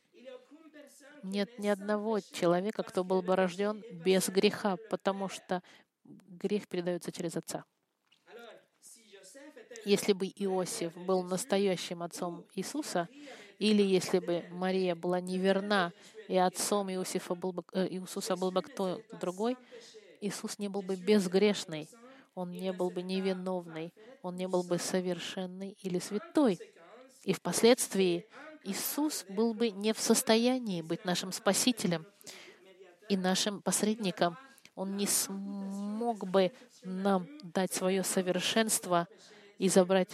Нет 1.24 1.58
ни 1.58 1.70
одного 1.70 2.20
человека, 2.20 2.84
кто 2.84 3.06
был 3.06 3.22
бы 3.22 3.38
рожден 3.38 3.82
без 4.04 4.28
греха, 4.28 4.76
потому 4.90 5.30
что 5.30 5.64
грех 6.04 6.68
передается 6.68 7.14
через 7.14 7.38
отца. 7.38 7.64
Если 9.86 10.12
бы 10.12 10.26
Иосиф 10.26 10.94
был 10.98 11.24
настоящим 11.24 12.04
отцом 12.04 12.46
Иисуса, 12.56 13.08
или 13.60 13.82
если 13.82 14.20
бы 14.20 14.46
Мария 14.52 14.96
была 14.96 15.20
неверна, 15.20 15.94
и 16.28 16.38
отцом 16.38 16.90
Иосифа 16.92 17.36
был 17.36 17.54
бы, 17.54 17.64
э, 17.74 17.88
Иисуса 17.90 18.36
был 18.36 18.52
бы 18.52 18.62
кто 18.62 19.02
другой, 19.20 19.58
Иисус 20.22 20.60
не 20.60 20.68
был 20.70 20.82
бы 20.82 20.96
безгрешный, 20.96 21.90
он 22.34 22.52
не 22.52 22.74
был 22.74 22.90
бы 22.90 23.02
невиновный, 23.02 23.94
он 24.22 24.36
не 24.36 24.48
был 24.48 24.64
бы 24.64 24.78
совершенный 24.78 25.78
или 25.82 26.00
святой. 26.00 26.60
И 27.24 27.34
впоследствии 27.34 28.26
Иисус 28.64 29.26
был 29.30 29.54
бы 29.54 29.72
не 29.72 29.94
в 29.94 30.00
состоянии 30.00 30.82
быть 30.82 31.06
нашим 31.06 31.32
Спасителем 31.32 32.06
и 33.08 33.16
нашим 33.16 33.62
посредником, 33.62 34.38
Он 34.76 34.98
не 34.98 35.08
смог 35.08 36.28
бы 36.28 36.52
нам 36.84 37.28
дать 37.44 37.72
свое 37.72 38.04
совершенство 38.04 39.08
и 39.58 39.70
забрать 39.70 40.12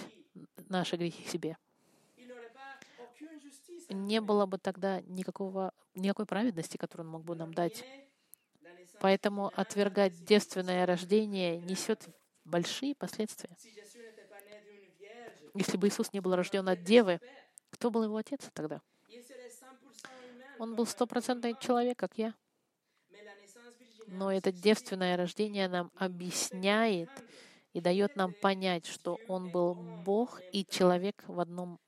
наши 0.69 0.97
грехи 0.97 1.27
себе. 1.27 1.57
Не 3.91 4.21
было 4.21 4.45
бы 4.45 4.57
тогда 4.57 5.01
никакого, 5.01 5.73
никакой 5.95 6.25
праведности, 6.25 6.77
которую 6.77 7.07
Он 7.07 7.11
мог 7.11 7.23
бы 7.23 7.35
нам 7.35 7.53
дать. 7.53 7.83
Поэтому 8.99 9.51
отвергать 9.55 10.23
девственное 10.23 10.85
рождение 10.85 11.59
несет 11.59 12.07
большие 12.45 12.95
последствия. 12.95 13.55
Если 15.53 15.77
бы 15.77 15.87
Иисус 15.87 16.13
не 16.13 16.21
был 16.21 16.35
рожден 16.35 16.67
от 16.69 16.83
Девы, 16.83 17.19
кто 17.71 17.91
был 17.91 18.03
его 18.03 18.17
отец 18.17 18.49
тогда? 18.53 18.81
Он 20.59 20.75
был 20.75 20.85
стопроцентный 20.85 21.55
человек, 21.59 21.97
как 21.97 22.17
я. 22.17 22.33
Но 24.07 24.31
это 24.31 24.51
девственное 24.51 25.17
рождение 25.17 25.67
нам 25.67 25.91
объясняет 25.95 27.09
и 27.73 27.81
дает 27.81 28.15
нам 28.15 28.33
понять, 28.33 28.85
что 28.85 29.17
Он 29.27 29.49
был 29.49 29.73
Бог 29.73 30.41
и 30.51 30.65
человек 30.65 31.23
в 31.27 31.39
одном 31.39 31.79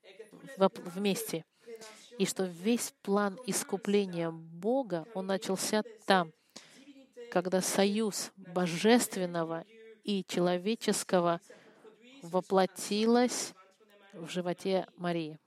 вместе. 0.56 1.44
И 2.18 2.26
что 2.26 2.44
весь 2.44 2.94
план 3.02 3.38
искупления 3.46 4.30
Бога, 4.30 5.06
он 5.14 5.26
начался 5.26 5.82
там, 6.06 6.32
когда 7.30 7.60
союз 7.60 8.30
божественного 8.36 9.64
и 10.04 10.24
человеческого 10.24 11.40
воплотилось 12.22 13.52
в 14.12 14.28
животе 14.28 14.86
Марии. 14.96 15.38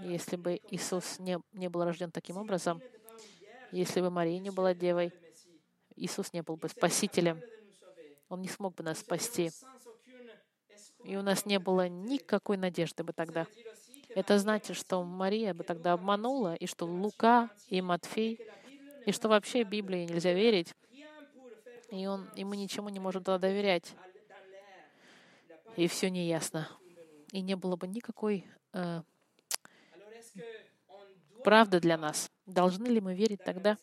Если 0.00 0.36
бы 0.36 0.60
Иисус 0.70 1.18
не, 1.18 1.38
не 1.52 1.68
был 1.68 1.84
рожден 1.84 2.10
таким 2.10 2.36
образом, 2.36 2.82
если 3.70 4.00
бы 4.00 4.10
Мария 4.10 4.38
не 4.38 4.50
была 4.50 4.74
девой, 4.74 5.12
Иисус 5.96 6.32
не 6.32 6.42
был 6.42 6.56
бы 6.56 6.68
спасителем. 6.68 7.40
Он 8.28 8.40
не 8.40 8.48
смог 8.48 8.74
бы 8.74 8.82
нас 8.82 8.98
спасти. 8.98 9.50
И 11.04 11.16
у 11.16 11.22
нас 11.22 11.44
не 11.46 11.58
было 11.58 11.88
никакой 11.88 12.56
надежды 12.56 13.04
бы 13.04 13.12
тогда. 13.12 13.46
Это 14.08 14.38
значит, 14.38 14.76
что 14.76 15.02
Мария 15.02 15.54
бы 15.54 15.64
тогда 15.64 15.92
обманула, 15.92 16.54
и 16.54 16.66
что 16.66 16.86
Лука 16.86 17.50
и 17.68 17.80
Матфей, 17.82 18.40
и 19.06 19.12
что 19.12 19.28
вообще 19.28 19.64
Библии 19.64 20.06
нельзя 20.06 20.32
верить, 20.32 20.74
и, 21.90 22.06
он, 22.06 22.28
и 22.34 22.44
мы 22.44 22.56
ничему 22.56 22.88
не 22.88 23.00
можем 23.00 23.22
тогда 23.22 23.48
доверять. 23.48 23.94
И 25.76 25.86
все 25.88 26.10
неясно. 26.10 26.68
И 27.32 27.40
не 27.40 27.56
было 27.56 27.76
бы 27.76 27.86
никакой 27.86 28.46
э, 28.72 29.02
правда 31.42 31.80
для 31.80 31.98
нас. 31.98 32.30
Должны 32.46 32.86
ли 32.86 33.00
мы 33.00 33.14
верить 33.14 33.42
тогда 33.44 33.76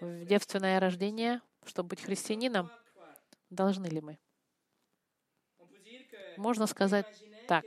в 0.00 0.24
девственное 0.24 0.80
рождение, 0.80 1.40
чтобы 1.64 1.90
быть 1.90 2.02
христианином? 2.02 2.70
Должны 3.50 3.86
ли 3.86 4.00
мы? 4.00 4.18
Можно 6.36 6.66
сказать 6.66 7.06
так, 7.46 7.64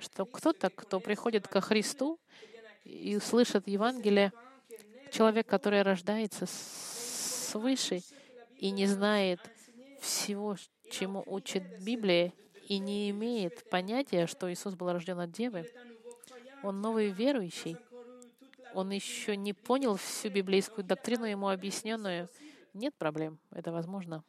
что 0.00 0.24
кто-то, 0.24 0.70
кто 0.70 1.00
приходит 1.00 1.48
ко 1.48 1.60
Христу 1.60 2.18
и 2.84 3.16
услышит 3.16 3.66
Евангелие, 3.66 4.32
человек, 5.10 5.46
который 5.46 5.82
рождается 5.82 6.46
свыше 6.46 8.02
и 8.58 8.70
не 8.70 8.86
знает 8.86 9.40
всего, 10.00 10.56
чему 10.90 11.22
учит 11.26 11.62
Библия, 11.82 12.32
и 12.68 12.78
не 12.78 13.10
имеет 13.10 13.68
понятия, 13.70 14.26
что 14.26 14.52
Иисус 14.52 14.74
был 14.74 14.92
рожден 14.92 15.20
от 15.20 15.30
Девы, 15.30 15.70
он 16.62 16.80
новый 16.80 17.10
верующий, 17.10 17.76
он 18.74 18.90
еще 18.90 19.36
не 19.36 19.52
понял 19.52 19.96
всю 19.96 20.30
библейскую 20.30 20.84
доктрину, 20.84 21.24
ему 21.24 21.48
объясненную, 21.48 22.28
нет 22.74 22.94
проблем, 22.96 23.38
это 23.52 23.72
возможно. 23.72 24.24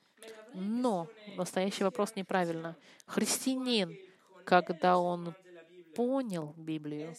Но 0.60 1.08
настоящий 1.36 1.84
вопрос 1.84 2.16
неправильно. 2.16 2.76
Христианин, 3.06 3.96
когда 4.44 4.98
он 4.98 5.36
понял 5.96 6.56
Библию, 6.58 7.14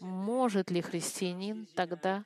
может 0.00 0.70
ли 0.70 0.82
христианин 0.82 1.66
тогда 1.74 2.24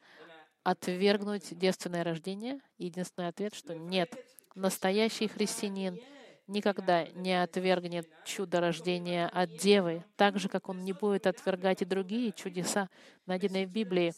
отвергнуть 0.65 1.57
девственное 1.57 2.03
рождение? 2.03 2.61
Единственный 2.77 3.29
ответ, 3.29 3.55
что 3.55 3.77
нет. 3.77 4.13
Настоящий 4.57 5.29
христианин 5.29 6.01
никогда 6.49 7.07
не 7.15 7.41
отвергнет 7.41 8.09
чудо 8.25 8.61
рождения 8.61 9.29
от 9.29 9.57
Девы, 9.59 10.05
так 10.17 10.41
же, 10.41 10.49
как 10.49 10.69
он 10.69 10.81
не 10.81 10.93
будет 10.93 11.29
отвергать 11.29 11.83
и 11.83 11.85
другие 11.85 12.33
чудеса, 12.33 12.89
найденные 13.27 13.67
в 13.69 13.71
Библии, 13.71 14.13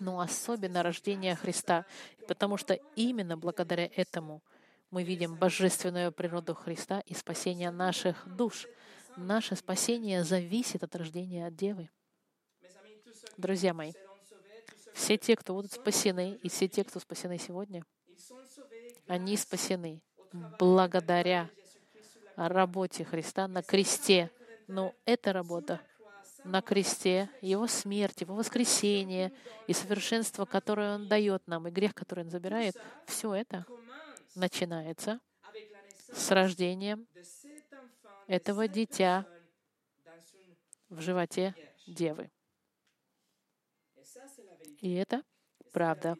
но 0.00 0.20
особенно 0.20 0.82
рождение 0.82 1.34
Христа, 1.34 1.84
потому 2.26 2.56
что 2.56 2.74
именно 2.94 3.36
благодаря 3.36 3.90
этому 3.94 4.42
мы 4.90 5.02
видим 5.02 5.36
божественную 5.36 6.12
природу 6.12 6.54
Христа 6.54 7.00
и 7.06 7.14
спасение 7.14 7.70
наших 7.70 8.26
душ. 8.36 8.66
Наше 9.16 9.56
спасение 9.56 10.24
зависит 10.24 10.82
от 10.82 10.94
рождения 10.94 11.46
от 11.46 11.56
Девы. 11.56 11.90
Друзья 13.36 13.74
мои, 13.74 13.92
все 14.94 15.16
те, 15.16 15.36
кто 15.36 15.54
будут 15.54 15.72
спасены, 15.72 16.38
и 16.42 16.48
все 16.48 16.68
те, 16.68 16.84
кто 16.84 17.00
спасены 17.00 17.38
сегодня, 17.38 17.84
они 19.06 19.36
спасены 19.36 20.02
благодаря 20.58 21.50
работе 22.36 23.04
Христа 23.04 23.48
на 23.48 23.62
кресте. 23.62 24.30
Но 24.68 24.94
эта 25.04 25.32
работа 25.32 25.80
на 26.44 26.62
кресте, 26.62 27.28
Его 27.40 27.66
смерть, 27.66 28.20
Его 28.20 28.34
воскресение 28.34 29.32
и 29.66 29.72
совершенство, 29.72 30.44
которое 30.44 30.96
Он 30.96 31.08
дает 31.08 31.46
нам, 31.46 31.68
и 31.68 31.70
грех, 31.70 31.94
который 31.94 32.24
Он 32.24 32.30
забирает, 32.30 32.76
все 33.06 33.34
это 33.34 33.66
начинается 34.36 35.20
с 36.12 36.30
рождением 36.30 37.08
этого 38.28 38.68
дитя 38.68 39.26
в 40.88 41.00
животе 41.00 41.54
Девы. 41.86 42.30
И 44.80 44.94
это 44.94 45.22
правда 45.72 46.16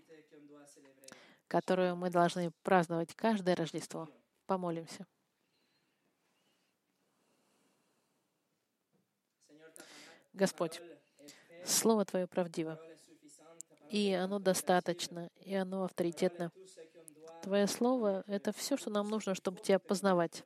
которую 1.48 1.96
мы 1.96 2.10
должны 2.10 2.50
праздновать 2.62 3.14
каждое 3.14 3.54
Рождество. 3.54 4.08
Помолимся. 4.46 5.06
Господь, 10.32 10.80
Слово 11.64 12.04
Твое 12.04 12.26
правдиво, 12.26 12.78
и 13.90 14.12
оно 14.12 14.38
достаточно, 14.38 15.30
и 15.40 15.54
оно 15.54 15.84
авторитетно. 15.84 16.52
Твое 17.46 17.68
Слово— 17.68 18.24
это 18.26 18.50
все, 18.50 18.76
что 18.76 18.90
нам 18.90 19.08
нужно, 19.08 19.36
чтобы 19.36 19.60
Тебя 19.60 19.78
познавать. 19.78 20.42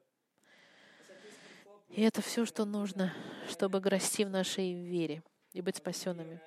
И 1.88 2.02
это 2.02 2.20
все, 2.20 2.44
что 2.44 2.66
нужно, 2.66 3.14
чтобы 3.48 3.80
расти 3.80 4.22
в 4.26 4.28
нашей 4.28 4.74
вере 4.74 5.22
и 5.54 5.62
быть 5.62 5.76
спасенными. 5.76 6.42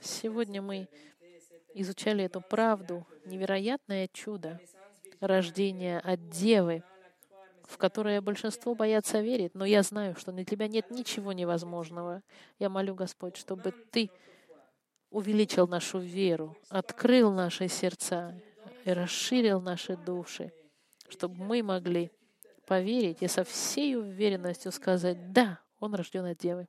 Сегодня 0.00 0.60
мы 0.60 0.88
изучали 1.74 2.24
эту 2.24 2.40
правду, 2.40 3.06
невероятное 3.24 4.08
чудо 4.12 4.60
рождения 5.20 6.00
от 6.00 6.28
Девы, 6.28 6.82
в 7.62 7.78
которое 7.78 8.20
большинство 8.20 8.74
боятся 8.74 9.20
верить, 9.20 9.54
но 9.54 9.64
я 9.64 9.84
знаю, 9.84 10.16
что 10.16 10.32
для 10.32 10.44
Тебя 10.44 10.66
нет 10.66 10.90
ничего 10.90 11.32
невозможного. 11.32 12.24
Я 12.58 12.68
молю, 12.68 12.96
Господь, 12.96 13.36
чтобы 13.36 13.70
Ты 13.92 14.10
увеличил 15.10 15.68
нашу 15.68 16.00
веру, 16.00 16.56
открыл 16.68 17.30
наши 17.30 17.68
сердца 17.68 18.34
и 18.84 18.92
расширил 18.92 19.60
наши 19.60 19.96
души, 19.96 20.52
чтобы 21.08 21.42
мы 21.42 21.62
могли 21.62 22.10
поверить 22.66 23.22
и 23.22 23.28
со 23.28 23.44
всей 23.44 23.96
уверенностью 23.96 24.72
сказать, 24.72 25.32
да, 25.32 25.60
Он 25.80 25.94
рожден 25.94 26.24
от 26.24 26.38
Девы. 26.38 26.66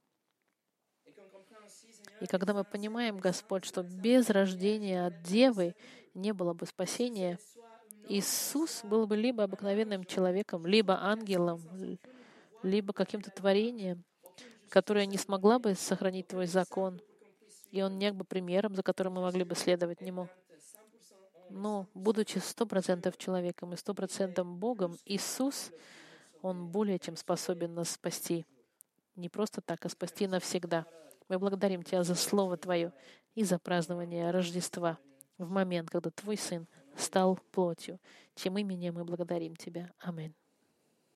И 2.22 2.28
когда 2.28 2.53
мы 2.53 2.63
понимаем, 2.63 3.18
Господь, 3.18 3.66
что 3.66 3.84
без 3.84 4.30
рождения 4.30 5.05
от 5.05 5.22
Девы 5.22 5.76
не 6.13 6.34
было 6.34 6.53
бы 6.53 6.66
спасения, 6.66 7.38
Иисус 8.07 8.84
был 8.84 9.07
бы 9.07 9.18
либо 9.18 9.43
обыкновенным 9.43 10.05
человеком, 10.05 10.66
либо 10.66 10.97
ангелом, 11.01 11.61
либо 12.63 12.93
каким-то 12.93 13.32
творением, 13.32 14.03
которое 14.70 15.05
не 15.05 15.18
смогла 15.18 15.59
бы 15.59 15.76
сохранить 15.76 16.28
Твой 16.28 16.45
закон, 16.45 17.01
и 17.72 17.82
Он 17.82 17.97
не 17.97 18.11
был 18.11 18.20
бы 18.20 18.24
примером, 18.26 18.76
за 18.76 18.84
которым 18.84 19.13
мы 19.13 19.22
могли 19.22 19.43
бы 19.43 19.55
следовать 19.55 20.01
Нему. 20.01 20.30
Но, 21.50 21.88
будучи 21.93 22.39
сто 22.39 22.66
процентов 22.66 23.18
человеком 23.18 23.74
и 23.74 23.78
сто 23.78 23.93
процентов 23.93 24.48
Богом, 24.48 24.98
Иисус, 25.06 25.72
Он 26.41 26.68
более 26.68 27.00
чем 27.00 27.16
способен 27.16 27.74
нас 27.74 27.91
спасти. 27.91 28.46
Не 29.16 29.30
просто 29.30 29.62
так, 29.62 29.86
а 29.86 29.89
спасти 29.89 30.28
навсегда. 30.28 30.86
Мы 31.30 31.39
благодарим 31.39 31.84
Тебя 31.84 32.04
за 32.04 32.16
Слово 32.16 32.58
Твое 32.58 32.91
и 33.34 33.43
за 33.43 33.58
празднование 33.60 34.32
Рождества 34.32 34.98
в 35.38 35.50
момент, 35.50 35.89
когда 35.89 36.10
Твой 36.12 36.38
Сын 36.38 36.68
стал 36.96 37.39
плотью, 37.52 38.00
чем 38.36 38.58
именем 38.58 38.96
мы 38.96 39.06
благодарим 39.06 39.56
Тебя. 39.56 39.91
Аминь. 40.00 40.34